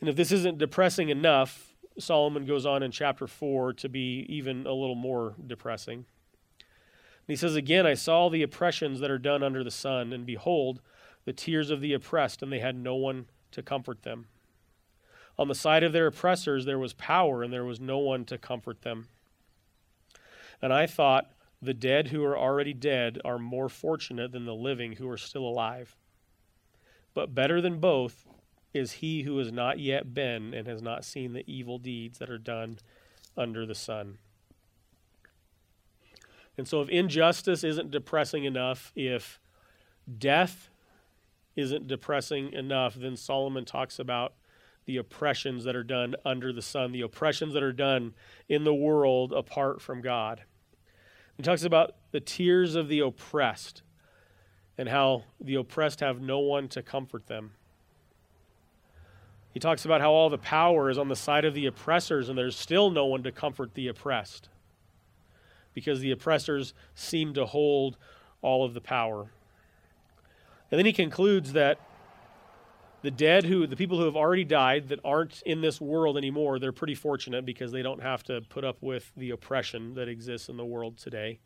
And 0.00 0.08
if 0.08 0.16
this 0.16 0.32
isn't 0.32 0.58
depressing 0.58 1.10
enough, 1.10 1.74
Solomon 1.98 2.44
goes 2.44 2.66
on 2.66 2.82
in 2.82 2.90
chapter 2.90 3.26
4 3.26 3.74
to 3.74 3.88
be 3.88 4.26
even 4.28 4.66
a 4.66 4.72
little 4.72 4.96
more 4.96 5.34
depressing. 5.46 5.98
And 5.98 7.28
he 7.28 7.36
says, 7.36 7.54
Again, 7.54 7.86
I 7.86 7.94
saw 7.94 8.28
the 8.28 8.42
oppressions 8.42 9.00
that 9.00 9.10
are 9.10 9.18
done 9.18 9.42
under 9.42 9.62
the 9.62 9.70
sun, 9.70 10.12
and 10.12 10.26
behold, 10.26 10.80
the 11.24 11.32
tears 11.32 11.70
of 11.70 11.80
the 11.80 11.92
oppressed, 11.92 12.42
and 12.42 12.52
they 12.52 12.58
had 12.58 12.74
no 12.74 12.96
one 12.96 13.26
to 13.52 13.62
comfort 13.62 14.02
them. 14.02 14.26
On 15.38 15.48
the 15.48 15.54
side 15.54 15.82
of 15.82 15.92
their 15.92 16.08
oppressors 16.08 16.64
there 16.64 16.78
was 16.78 16.94
power, 16.94 17.42
and 17.42 17.52
there 17.52 17.64
was 17.64 17.80
no 17.80 17.98
one 17.98 18.24
to 18.26 18.38
comfort 18.38 18.82
them. 18.82 19.08
And 20.60 20.72
I 20.72 20.86
thought, 20.86 21.30
the 21.62 21.74
dead 21.74 22.08
who 22.08 22.24
are 22.24 22.36
already 22.36 22.74
dead 22.74 23.20
are 23.24 23.38
more 23.38 23.68
fortunate 23.68 24.32
than 24.32 24.44
the 24.44 24.54
living 24.54 24.94
who 24.94 25.08
are 25.08 25.16
still 25.16 25.46
alive. 25.46 25.96
But 27.14 27.34
better 27.34 27.60
than 27.60 27.78
both 27.78 28.26
is 28.74 28.92
he 28.92 29.22
who 29.22 29.38
has 29.38 29.52
not 29.52 29.78
yet 29.78 30.12
been 30.12 30.52
and 30.54 30.66
has 30.66 30.82
not 30.82 31.04
seen 31.04 31.32
the 31.32 31.44
evil 31.46 31.78
deeds 31.78 32.18
that 32.18 32.30
are 32.30 32.38
done 32.38 32.78
under 33.36 33.64
the 33.64 33.74
sun. 33.74 34.18
And 36.58 36.66
so, 36.66 36.80
if 36.82 36.88
injustice 36.88 37.64
isn't 37.64 37.90
depressing 37.90 38.44
enough, 38.44 38.92
if 38.96 39.40
death 40.18 40.68
isn't 41.54 41.86
depressing 41.86 42.52
enough, 42.52 42.94
then 42.94 43.16
Solomon 43.16 43.64
talks 43.64 43.98
about 43.98 44.34
the 44.84 44.96
oppressions 44.96 45.64
that 45.64 45.76
are 45.76 45.84
done 45.84 46.16
under 46.24 46.52
the 46.52 46.62
sun, 46.62 46.92
the 46.92 47.02
oppressions 47.02 47.54
that 47.54 47.62
are 47.62 47.72
done 47.72 48.14
in 48.48 48.64
the 48.64 48.74
world 48.74 49.32
apart 49.32 49.80
from 49.80 50.02
God. 50.02 50.42
He 51.36 51.42
talks 51.42 51.64
about 51.64 51.94
the 52.10 52.20
tears 52.20 52.74
of 52.74 52.88
the 52.88 53.00
oppressed 53.00 53.82
and 54.78 54.88
how 54.88 55.24
the 55.40 55.56
oppressed 55.56 56.00
have 56.00 56.20
no 56.20 56.38
one 56.38 56.68
to 56.68 56.82
comfort 56.82 57.26
them. 57.26 57.52
He 59.52 59.60
talks 59.60 59.84
about 59.84 60.00
how 60.00 60.12
all 60.12 60.30
the 60.30 60.38
power 60.38 60.88
is 60.88 60.98
on 60.98 61.08
the 61.08 61.16
side 61.16 61.44
of 61.44 61.54
the 61.54 61.66
oppressors 61.66 62.28
and 62.28 62.38
there's 62.38 62.56
still 62.56 62.90
no 62.90 63.06
one 63.06 63.22
to 63.22 63.32
comfort 63.32 63.74
the 63.74 63.88
oppressed 63.88 64.48
because 65.74 66.00
the 66.00 66.10
oppressors 66.10 66.74
seem 66.94 67.34
to 67.34 67.46
hold 67.46 67.96
all 68.40 68.64
of 68.64 68.74
the 68.74 68.80
power. 68.80 69.30
And 70.70 70.78
then 70.78 70.86
he 70.86 70.92
concludes 70.92 71.52
that 71.52 71.78
the 73.02 73.10
dead 73.10 73.44
who 73.44 73.66
the 73.66 73.76
people 73.76 73.98
who 73.98 74.04
have 74.04 74.16
already 74.16 74.44
died 74.44 74.88
that 74.88 75.00
aren't 75.04 75.42
in 75.42 75.60
this 75.60 75.80
world 75.80 76.16
anymore, 76.16 76.58
they're 76.58 76.72
pretty 76.72 76.94
fortunate 76.94 77.44
because 77.44 77.72
they 77.72 77.82
don't 77.82 78.02
have 78.02 78.22
to 78.24 78.40
put 78.48 78.64
up 78.64 78.78
with 78.80 79.12
the 79.16 79.30
oppression 79.30 79.94
that 79.94 80.08
exists 80.08 80.48
in 80.48 80.56
the 80.56 80.64
world 80.64 80.98
today. 80.98 81.40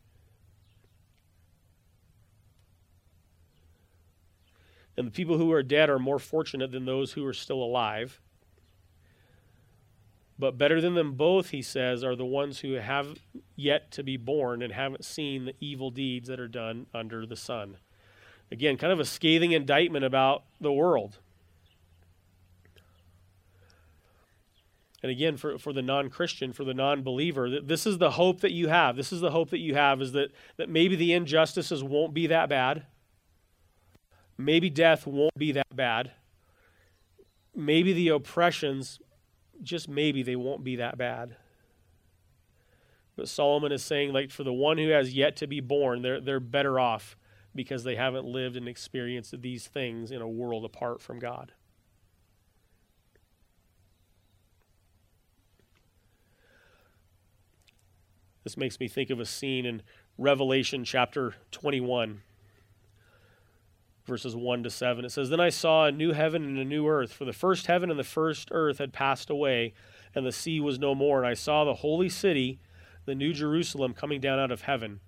And 4.95 5.05
the 5.05 5.11
people 5.11 5.37
who 5.37 5.51
are 5.51 5.63
dead 5.63 5.89
are 5.89 5.99
more 5.99 6.19
fortunate 6.19 6.71
than 6.71 6.85
those 6.85 7.13
who 7.13 7.25
are 7.25 7.33
still 7.33 7.61
alive. 7.61 8.19
But 10.39 10.57
better 10.57 10.79
than 10.81 10.93
them 10.93 11.13
both, 11.13 11.49
he 11.49 11.63
says, 11.63 12.03
are 12.03 12.15
the 12.15 12.25
ones 12.25 12.59
who 12.59 12.73
have 12.73 13.19
yet 13.55 13.89
to 13.91 14.03
be 14.03 14.17
born 14.17 14.61
and 14.61 14.71
haven't 14.73 15.05
seen 15.05 15.45
the 15.45 15.55
evil 15.59 15.89
deeds 15.89 16.27
that 16.27 16.39
are 16.39 16.47
done 16.47 16.85
under 16.93 17.25
the 17.25 17.35
sun. 17.35 17.77
Again, 18.51 18.77
kind 18.77 18.93
of 18.93 18.99
a 18.99 19.05
scathing 19.05 19.51
indictment 19.51 20.05
about 20.05 20.43
the 20.61 20.71
world. 20.71 21.17
And 25.03 25.11
again, 25.11 25.37
for, 25.37 25.57
for 25.59 25.73
the 25.73 25.81
non 25.81 26.09
Christian, 26.09 26.53
for 26.53 26.63
the 26.63 26.73
non 26.73 27.03
believer, 27.03 27.59
this 27.61 27.85
is 27.85 27.97
the 27.99 28.11
hope 28.11 28.41
that 28.41 28.51
you 28.51 28.67
have. 28.67 28.95
This 28.95 29.13
is 29.13 29.21
the 29.21 29.31
hope 29.31 29.51
that 29.51 29.59
you 29.59 29.75
have 29.75 30.01
is 30.01 30.11
that, 30.13 30.31
that 30.57 30.69
maybe 30.69 30.95
the 30.95 31.13
injustices 31.13 31.83
won't 31.83 32.13
be 32.13 32.27
that 32.27 32.49
bad. 32.49 32.85
Maybe 34.37 34.69
death 34.69 35.05
won't 35.05 35.37
be 35.37 35.51
that 35.53 35.75
bad. 35.75 36.11
Maybe 37.55 37.93
the 37.93 38.09
oppressions 38.09 38.99
just 39.63 39.89
maybe 39.89 40.23
they 40.23 40.35
won't 40.35 40.63
be 40.63 40.75
that 40.77 40.97
bad. 40.97 41.35
But 43.15 43.27
Solomon 43.27 43.71
is 43.71 43.83
saying, 43.83 44.13
like, 44.13 44.29
for 44.29 44.43
the 44.43 44.53
one 44.53 44.77
who 44.77 44.89
has 44.89 45.15
yet 45.15 45.35
to 45.37 45.47
be 45.47 45.59
born, 45.59 46.03
they're, 46.03 46.21
they're 46.21 46.39
better 46.39 46.79
off 46.79 47.17
because 47.55 47.83
they 47.83 47.95
haven't 47.95 48.25
lived 48.25 48.55
and 48.55 48.67
experienced 48.67 49.41
these 49.41 49.67
things 49.67 50.11
in 50.11 50.21
a 50.21 50.27
world 50.27 50.63
apart 50.63 51.01
from 51.01 51.17
God. 51.17 51.51
This 58.47 58.55
makes 58.55 58.79
me 58.79 58.87
think 58.87 59.09
of 59.09 59.19
a 59.19 59.25
scene 59.25 59.65
in 59.65 59.81
Revelation 60.17 60.85
chapter 60.85 61.35
21, 61.51 62.21
verses 64.05 64.37
1 64.37 64.63
to 64.63 64.69
7. 64.69 65.03
It 65.03 65.11
says, 65.11 65.29
Then 65.29 65.41
I 65.41 65.49
saw 65.49 65.83
a 65.83 65.91
new 65.91 66.13
heaven 66.13 66.45
and 66.45 66.57
a 66.57 66.63
new 66.63 66.87
earth, 66.87 67.11
for 67.11 67.25
the 67.25 67.33
first 67.33 67.67
heaven 67.67 67.89
and 67.89 67.99
the 67.99 68.05
first 68.05 68.47
earth 68.51 68.77
had 68.77 68.93
passed 68.93 69.29
away, 69.29 69.73
and 70.15 70.25
the 70.25 70.31
sea 70.31 70.61
was 70.61 70.79
no 70.79 70.95
more. 70.95 71.17
And 71.17 71.27
I 71.27 71.33
saw 71.33 71.65
the 71.65 71.73
holy 71.73 72.07
city, 72.07 72.61
the 73.03 73.15
new 73.15 73.33
Jerusalem, 73.33 73.93
coming 73.93 74.21
down 74.21 74.39
out 74.39 74.51
of 74.53 74.61
heaven 74.61 75.01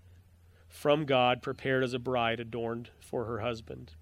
from 0.68 1.06
God, 1.06 1.42
prepared 1.42 1.86
as 1.86 1.94
a 1.94 1.98
bride 1.98 2.42
adorned 2.42 2.90
for 3.00 3.24
her 3.24 3.40
husband. 3.40 3.94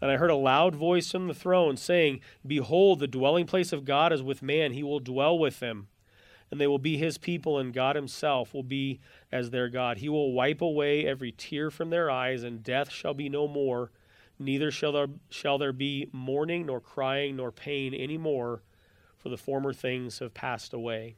And 0.00 0.12
I 0.12 0.16
heard 0.16 0.30
a 0.30 0.36
loud 0.36 0.76
voice 0.76 1.10
from 1.10 1.26
the 1.26 1.34
throne 1.34 1.76
saying, 1.76 2.20
Behold, 2.46 3.00
the 3.00 3.08
dwelling 3.08 3.46
place 3.46 3.72
of 3.72 3.84
God 3.84 4.12
is 4.12 4.22
with 4.22 4.42
man, 4.42 4.74
he 4.74 4.84
will 4.84 5.00
dwell 5.00 5.36
with 5.36 5.58
them. 5.58 5.88
And 6.54 6.60
they 6.60 6.68
will 6.68 6.78
be 6.78 6.96
his 6.96 7.18
people, 7.18 7.58
and 7.58 7.74
God 7.74 7.96
himself 7.96 8.54
will 8.54 8.62
be 8.62 9.00
as 9.32 9.50
their 9.50 9.68
God. 9.68 9.98
He 9.98 10.08
will 10.08 10.30
wipe 10.30 10.60
away 10.60 11.04
every 11.04 11.32
tear 11.32 11.68
from 11.68 11.90
their 11.90 12.08
eyes, 12.08 12.44
and 12.44 12.62
death 12.62 12.92
shall 12.92 13.12
be 13.12 13.28
no 13.28 13.48
more. 13.48 13.90
Neither 14.38 14.70
shall 14.70 14.92
there, 14.92 15.08
shall 15.30 15.58
there 15.58 15.72
be 15.72 16.08
mourning, 16.12 16.66
nor 16.66 16.80
crying, 16.80 17.34
nor 17.34 17.50
pain 17.50 17.92
any 17.92 18.16
more, 18.16 18.62
for 19.18 19.30
the 19.30 19.36
former 19.36 19.72
things 19.72 20.20
have 20.20 20.32
passed 20.32 20.72
away. 20.72 21.16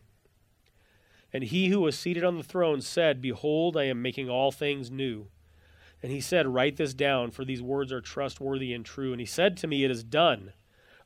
And 1.35 1.45
he 1.45 1.69
who 1.69 1.81
was 1.81 1.99
seated 1.99 2.25
on 2.25 2.39
the 2.39 2.43
throne 2.43 2.81
said, 2.81 3.21
Behold, 3.21 3.77
I 3.77 3.85
am 3.85 4.01
making 4.01 4.31
all 4.31 4.51
things 4.51 4.91
new. 4.91 5.27
And 6.03 6.11
he 6.11 6.23
said, 6.23 6.47
Write 6.47 6.79
this 6.79 6.95
down, 6.95 7.31
for 7.31 7.45
these 7.45 7.61
words 7.61 7.93
are 7.93 8.01
trustworthy 8.01 8.73
and 8.73 8.87
true. 8.87 9.13
And 9.13 9.21
he 9.21 9.27
said 9.27 9.59
to 9.59 9.67
me, 9.67 9.85
It 9.85 9.91
is 9.91 10.03
done. 10.03 10.55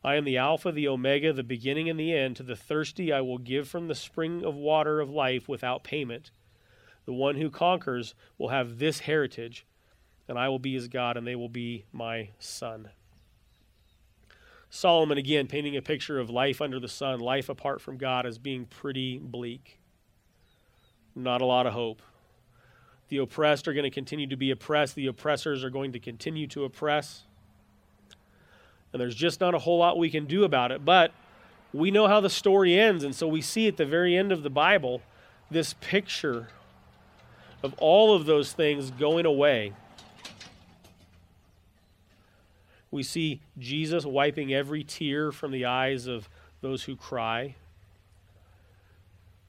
I 0.02 0.14
am 0.14 0.24
the 0.24 0.38
Alpha, 0.38 0.72
the 0.72 0.88
Omega, 0.88 1.32
the 1.32 1.42
beginning 1.42 1.90
and 1.90 2.00
the 2.00 2.14
end. 2.14 2.36
To 2.36 2.42
the 2.42 2.56
thirsty 2.56 3.12
I 3.12 3.20
will 3.20 3.38
give 3.38 3.68
from 3.68 3.88
the 3.88 3.94
spring 3.94 4.44
of 4.44 4.54
water 4.54 5.00
of 5.00 5.10
life 5.10 5.48
without 5.48 5.84
payment. 5.84 6.30
The 7.04 7.12
one 7.12 7.36
who 7.36 7.50
conquers 7.50 8.14
will 8.38 8.48
have 8.48 8.78
this 8.78 9.00
heritage, 9.00 9.66
and 10.28 10.38
I 10.38 10.48
will 10.48 10.58
be 10.58 10.74
his 10.74 10.88
God, 10.88 11.16
and 11.16 11.26
they 11.26 11.36
will 11.36 11.48
be 11.48 11.84
my 11.92 12.30
son. 12.38 12.90
Solomon, 14.70 15.18
again, 15.18 15.48
painting 15.48 15.76
a 15.76 15.82
picture 15.82 16.18
of 16.18 16.30
life 16.30 16.60
under 16.60 16.78
the 16.78 16.88
sun, 16.88 17.18
life 17.18 17.48
apart 17.48 17.80
from 17.80 17.98
God, 17.98 18.24
as 18.24 18.38
being 18.38 18.66
pretty 18.66 19.18
bleak. 19.18 19.80
Not 21.14 21.42
a 21.42 21.46
lot 21.46 21.66
of 21.66 21.72
hope. 21.72 22.02
The 23.08 23.18
oppressed 23.18 23.66
are 23.66 23.72
going 23.72 23.84
to 23.84 23.90
continue 23.90 24.28
to 24.28 24.36
be 24.36 24.52
oppressed, 24.52 24.94
the 24.94 25.08
oppressors 25.08 25.64
are 25.64 25.70
going 25.70 25.92
to 25.92 25.98
continue 25.98 26.46
to 26.48 26.64
oppress. 26.64 27.24
And 28.92 29.00
there's 29.00 29.14
just 29.14 29.40
not 29.40 29.54
a 29.54 29.58
whole 29.58 29.78
lot 29.78 29.98
we 29.98 30.10
can 30.10 30.26
do 30.26 30.44
about 30.44 30.72
it. 30.72 30.84
But 30.84 31.12
we 31.72 31.90
know 31.90 32.08
how 32.08 32.20
the 32.20 32.30
story 32.30 32.78
ends. 32.78 33.04
And 33.04 33.14
so 33.14 33.28
we 33.28 33.40
see 33.40 33.68
at 33.68 33.76
the 33.76 33.86
very 33.86 34.16
end 34.16 34.32
of 34.32 34.42
the 34.42 34.50
Bible 34.50 35.02
this 35.50 35.74
picture 35.80 36.48
of 37.62 37.74
all 37.78 38.14
of 38.14 38.26
those 38.26 38.52
things 38.52 38.90
going 38.90 39.26
away. 39.26 39.72
We 42.90 43.02
see 43.02 43.40
Jesus 43.58 44.04
wiping 44.04 44.52
every 44.52 44.82
tear 44.82 45.30
from 45.30 45.52
the 45.52 45.64
eyes 45.64 46.06
of 46.06 46.28
those 46.60 46.84
who 46.84 46.96
cry. 46.96 47.54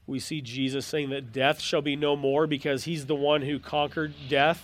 We 0.06 0.20
see 0.20 0.40
Jesus 0.40 0.86
saying 0.86 1.10
that 1.10 1.32
death 1.32 1.60
shall 1.60 1.82
be 1.82 1.96
no 1.96 2.16
more 2.16 2.46
because 2.46 2.84
he's 2.84 3.06
the 3.06 3.14
one 3.14 3.42
who 3.42 3.58
conquered 3.58 4.14
death. 4.28 4.62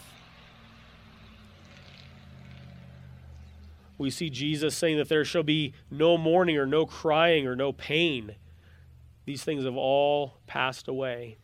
We 3.99 4.11
see 4.11 4.31
Jesus 4.31 4.77
saying 4.77 4.97
that 4.99 5.09
there 5.09 5.25
shall 5.25 5.43
be 5.43 5.75
no 5.91 6.17
mourning 6.17 6.57
or 6.57 6.67
no 6.67 6.87
crying 6.87 7.47
or 7.47 7.57
no 7.57 7.73
pain. 7.73 8.37
These 9.27 9.43
things 9.43 9.65
have 9.65 9.77
all 9.77 10.39
passed 10.47 10.87
away. 10.87 11.39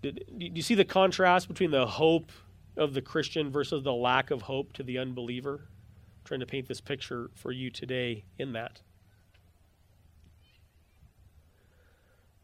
Do 0.00 0.12
you 0.38 0.62
see 0.62 0.74
the 0.74 0.84
contrast 0.84 1.48
between 1.48 1.70
the 1.70 1.86
hope 1.86 2.32
of 2.76 2.94
the 2.94 3.02
Christian 3.02 3.50
versus 3.50 3.82
the 3.82 3.92
lack 3.92 4.30
of 4.30 4.42
hope 4.42 4.72
to 4.74 4.82
the 4.82 4.98
unbeliever? 4.98 5.68
I'm 5.68 6.24
trying 6.24 6.40
to 6.40 6.46
paint 6.46 6.66
this 6.66 6.80
picture 6.80 7.30
for 7.34 7.52
you 7.52 7.70
today 7.70 8.24
in 8.38 8.52
that. 8.54 8.80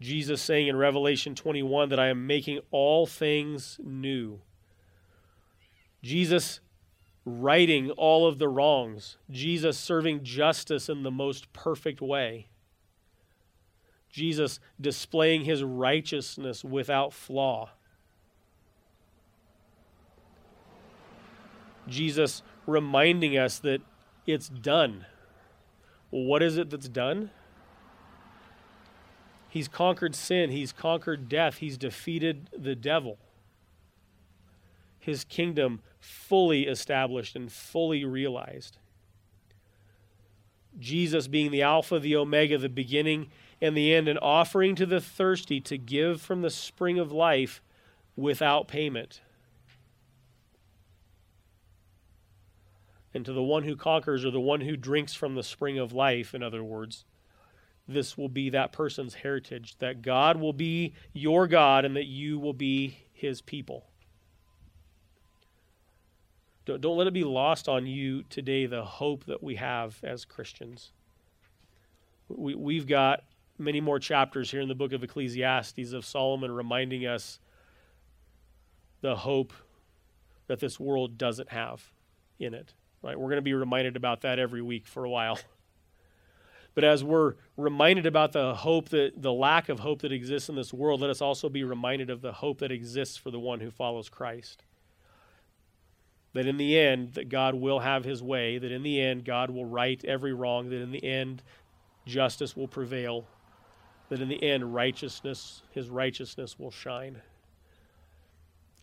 Jesus 0.00 0.40
saying 0.40 0.68
in 0.68 0.76
Revelation 0.76 1.34
21 1.34 1.90
that 1.90 2.00
I 2.00 2.08
am 2.08 2.26
making 2.26 2.60
all 2.70 3.06
things 3.06 3.78
new. 3.82 4.40
Jesus 6.02 6.60
righting 7.24 7.90
all 7.92 8.26
of 8.26 8.38
the 8.38 8.48
wrongs, 8.48 9.16
Jesus 9.30 9.78
serving 9.78 10.24
justice 10.24 10.88
in 10.88 11.02
the 11.02 11.10
most 11.10 11.52
perfect 11.52 12.00
way, 12.00 12.48
Jesus 14.10 14.58
displaying 14.80 15.44
his 15.44 15.62
righteousness 15.62 16.64
without 16.64 17.12
flaw. 17.12 17.70
Jesus 21.86 22.42
reminding 22.66 23.36
us 23.36 23.58
that 23.60 23.80
it's 24.26 24.48
done. 24.48 25.06
What 26.10 26.42
is 26.42 26.56
it 26.56 26.70
that's 26.70 26.88
done? 26.88 27.30
He's 29.48 29.66
conquered 29.68 30.14
sin, 30.14 30.50
he's 30.50 30.72
conquered 30.72 31.28
death, 31.28 31.56
he's 31.56 31.76
defeated 31.76 32.48
the 32.56 32.76
devil. 32.76 33.18
His 35.00 35.24
kingdom 35.24 35.80
fully 36.00 36.66
established 36.66 37.36
and 37.36 37.52
fully 37.52 38.04
realized. 38.04 38.78
Jesus 40.78 41.28
being 41.28 41.50
the 41.50 41.62
Alpha, 41.62 41.98
the 41.98 42.16
Omega, 42.16 42.58
the 42.58 42.68
beginning 42.68 43.30
and 43.60 43.76
the 43.76 43.94
end, 43.94 44.08
and 44.08 44.18
offering 44.20 44.74
to 44.76 44.86
the 44.86 45.00
thirsty 45.00 45.60
to 45.60 45.76
give 45.76 46.20
from 46.20 46.42
the 46.42 46.50
spring 46.50 46.98
of 46.98 47.12
life 47.12 47.62
without 48.16 48.68
payment. 48.68 49.20
And 53.12 53.24
to 53.24 53.32
the 53.32 53.42
one 53.42 53.64
who 53.64 53.76
conquers, 53.76 54.24
or 54.24 54.30
the 54.30 54.40
one 54.40 54.60
who 54.60 54.76
drinks 54.76 55.14
from 55.14 55.34
the 55.34 55.42
spring 55.42 55.78
of 55.78 55.92
life, 55.92 56.32
in 56.32 56.42
other 56.42 56.62
words, 56.62 57.04
this 57.88 58.16
will 58.16 58.28
be 58.28 58.50
that 58.50 58.72
person's 58.72 59.14
heritage, 59.14 59.76
that 59.80 60.00
God 60.00 60.38
will 60.38 60.52
be 60.52 60.94
your 61.12 61.48
God 61.48 61.84
and 61.84 61.96
that 61.96 62.06
you 62.06 62.38
will 62.38 62.52
be 62.52 62.98
his 63.12 63.40
people. 63.40 63.89
Don't, 66.66 66.80
don't 66.80 66.96
let 66.96 67.06
it 67.06 67.14
be 67.14 67.24
lost 67.24 67.68
on 67.68 67.86
you 67.86 68.22
today 68.24 68.66
the 68.66 68.84
hope 68.84 69.24
that 69.24 69.42
we 69.42 69.56
have 69.56 69.98
as 70.02 70.24
Christians. 70.24 70.92
We, 72.28 72.54
we've 72.54 72.86
got 72.86 73.24
many 73.58 73.80
more 73.80 73.98
chapters 73.98 74.50
here 74.50 74.60
in 74.60 74.68
the 74.68 74.74
book 74.74 74.92
of 74.92 75.02
Ecclesiastes 75.02 75.92
of 75.92 76.04
Solomon 76.04 76.50
reminding 76.52 77.06
us 77.06 77.40
the 79.00 79.16
hope 79.16 79.52
that 80.46 80.60
this 80.60 80.78
world 80.78 81.16
doesn't 81.16 81.50
have 81.50 81.90
in 82.38 82.54
it. 82.54 82.74
Right? 83.02 83.18
We're 83.18 83.28
going 83.28 83.36
to 83.36 83.42
be 83.42 83.54
reminded 83.54 83.96
about 83.96 84.22
that 84.22 84.38
every 84.38 84.62
week 84.62 84.86
for 84.86 85.04
a 85.04 85.10
while. 85.10 85.38
But 86.72 86.84
as 86.84 87.02
we're 87.02 87.34
reminded 87.56 88.06
about 88.06 88.30
the 88.30 88.54
hope 88.54 88.90
that 88.90 89.20
the 89.20 89.32
lack 89.32 89.68
of 89.68 89.80
hope 89.80 90.02
that 90.02 90.12
exists 90.12 90.48
in 90.48 90.54
this 90.54 90.72
world, 90.72 91.00
let 91.00 91.10
us 91.10 91.20
also 91.20 91.48
be 91.48 91.64
reminded 91.64 92.10
of 92.10 92.20
the 92.20 92.32
hope 92.32 92.60
that 92.60 92.70
exists 92.70 93.16
for 93.16 93.32
the 93.32 93.40
one 93.40 93.58
who 93.58 93.72
follows 93.72 94.08
Christ 94.08 94.62
that 96.32 96.46
in 96.46 96.56
the 96.56 96.78
end 96.78 97.14
that 97.14 97.28
God 97.28 97.54
will 97.54 97.80
have 97.80 98.04
his 98.04 98.22
way, 98.22 98.58
that 98.58 98.70
in 98.70 98.82
the 98.82 99.00
end 99.00 99.24
God 99.24 99.50
will 99.50 99.64
right 99.64 100.02
every 100.04 100.32
wrong, 100.32 100.70
that 100.70 100.80
in 100.80 100.92
the 100.92 101.04
end 101.04 101.42
justice 102.06 102.56
will 102.56 102.68
prevail, 102.68 103.26
that 104.08 104.20
in 104.20 104.28
the 104.28 104.42
end 104.42 104.74
righteousness, 104.74 105.62
his 105.70 105.88
righteousness 105.88 106.58
will 106.58 106.70
shine. 106.70 107.20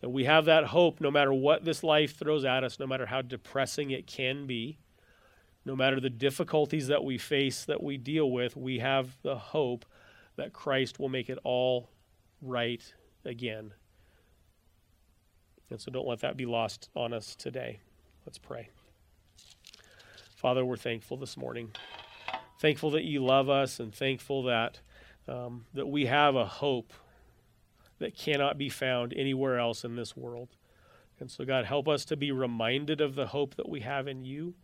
And 0.02 0.12
we 0.12 0.24
have 0.24 0.44
that 0.44 0.64
hope 0.64 1.00
no 1.00 1.10
matter 1.10 1.32
what 1.32 1.64
this 1.64 1.82
life 1.82 2.16
throws 2.16 2.44
at 2.44 2.64
us, 2.64 2.78
no 2.78 2.86
matter 2.86 3.06
how 3.06 3.22
depressing 3.22 3.90
it 3.90 4.06
can 4.06 4.46
be, 4.46 4.78
no 5.64 5.74
matter 5.74 6.00
the 6.00 6.10
difficulties 6.10 6.86
that 6.86 7.04
we 7.04 7.18
face, 7.18 7.64
that 7.64 7.82
we 7.82 7.96
deal 7.98 8.30
with, 8.30 8.56
we 8.56 8.78
have 8.78 9.16
the 9.22 9.36
hope 9.36 9.84
that 10.36 10.52
Christ 10.52 10.98
will 10.98 11.08
make 11.08 11.28
it 11.28 11.38
all 11.42 11.90
right 12.40 12.82
again. 13.24 13.72
And 15.70 15.80
so 15.80 15.90
don't 15.90 16.06
let 16.06 16.20
that 16.20 16.36
be 16.36 16.46
lost 16.46 16.88
on 16.94 17.12
us 17.12 17.34
today. 17.34 17.80
Let's 18.24 18.38
pray. 18.38 18.68
Father, 20.36 20.64
we're 20.64 20.76
thankful 20.76 21.16
this 21.16 21.36
morning. 21.36 21.72
Thankful 22.60 22.90
that 22.92 23.04
you 23.04 23.24
love 23.24 23.48
us 23.48 23.80
and 23.80 23.94
thankful 23.94 24.44
that, 24.44 24.80
um, 25.26 25.66
that 25.74 25.88
we 25.88 26.06
have 26.06 26.36
a 26.36 26.46
hope 26.46 26.92
that 27.98 28.16
cannot 28.16 28.56
be 28.56 28.68
found 28.68 29.12
anywhere 29.14 29.58
else 29.58 29.84
in 29.84 29.96
this 29.96 30.16
world. 30.16 30.48
And 31.20 31.30
so, 31.30 31.44
God, 31.44 31.64
help 31.64 31.88
us 31.88 32.04
to 32.06 32.16
be 32.16 32.30
reminded 32.30 33.00
of 33.00 33.14
the 33.14 33.26
hope 33.26 33.56
that 33.56 33.68
we 33.68 33.80
have 33.80 34.06
in 34.06 34.24
you. 34.24 34.54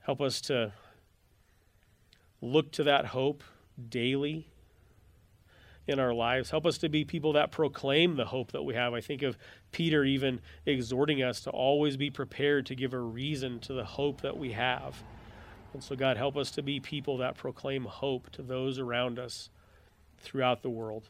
Help 0.00 0.20
us 0.20 0.40
to 0.42 0.72
look 2.40 2.72
to 2.72 2.82
that 2.84 3.06
hope 3.06 3.42
daily. 3.88 4.48
In 5.86 5.98
our 5.98 6.14
lives. 6.14 6.50
Help 6.50 6.66
us 6.66 6.78
to 6.78 6.88
be 6.88 7.04
people 7.04 7.34
that 7.34 7.50
proclaim 7.50 8.16
the 8.16 8.26
hope 8.26 8.52
that 8.52 8.62
we 8.62 8.74
have. 8.74 8.94
I 8.94 9.00
think 9.00 9.22
of 9.22 9.36
Peter 9.72 10.04
even 10.04 10.40
exhorting 10.64 11.22
us 11.22 11.40
to 11.42 11.50
always 11.50 11.96
be 11.96 12.10
prepared 12.10 12.66
to 12.66 12.74
give 12.74 12.94
a 12.94 12.98
reason 12.98 13.60
to 13.60 13.72
the 13.72 13.84
hope 13.84 14.22
that 14.22 14.36
we 14.36 14.52
have. 14.52 15.02
And 15.72 15.82
so, 15.82 15.96
God, 15.96 16.16
help 16.16 16.36
us 16.36 16.50
to 16.52 16.62
be 16.62 16.80
people 16.80 17.18
that 17.18 17.36
proclaim 17.36 17.84
hope 17.84 18.30
to 18.30 18.42
those 18.42 18.78
around 18.78 19.18
us 19.18 19.50
throughout 20.18 20.62
the 20.62 20.70
world. 20.70 21.08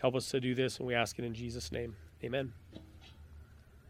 Help 0.00 0.14
us 0.14 0.30
to 0.30 0.40
do 0.40 0.54
this, 0.54 0.78
and 0.78 0.86
we 0.86 0.94
ask 0.94 1.18
it 1.18 1.24
in 1.24 1.34
Jesus' 1.34 1.72
name. 1.72 1.96
Amen. 2.22 2.52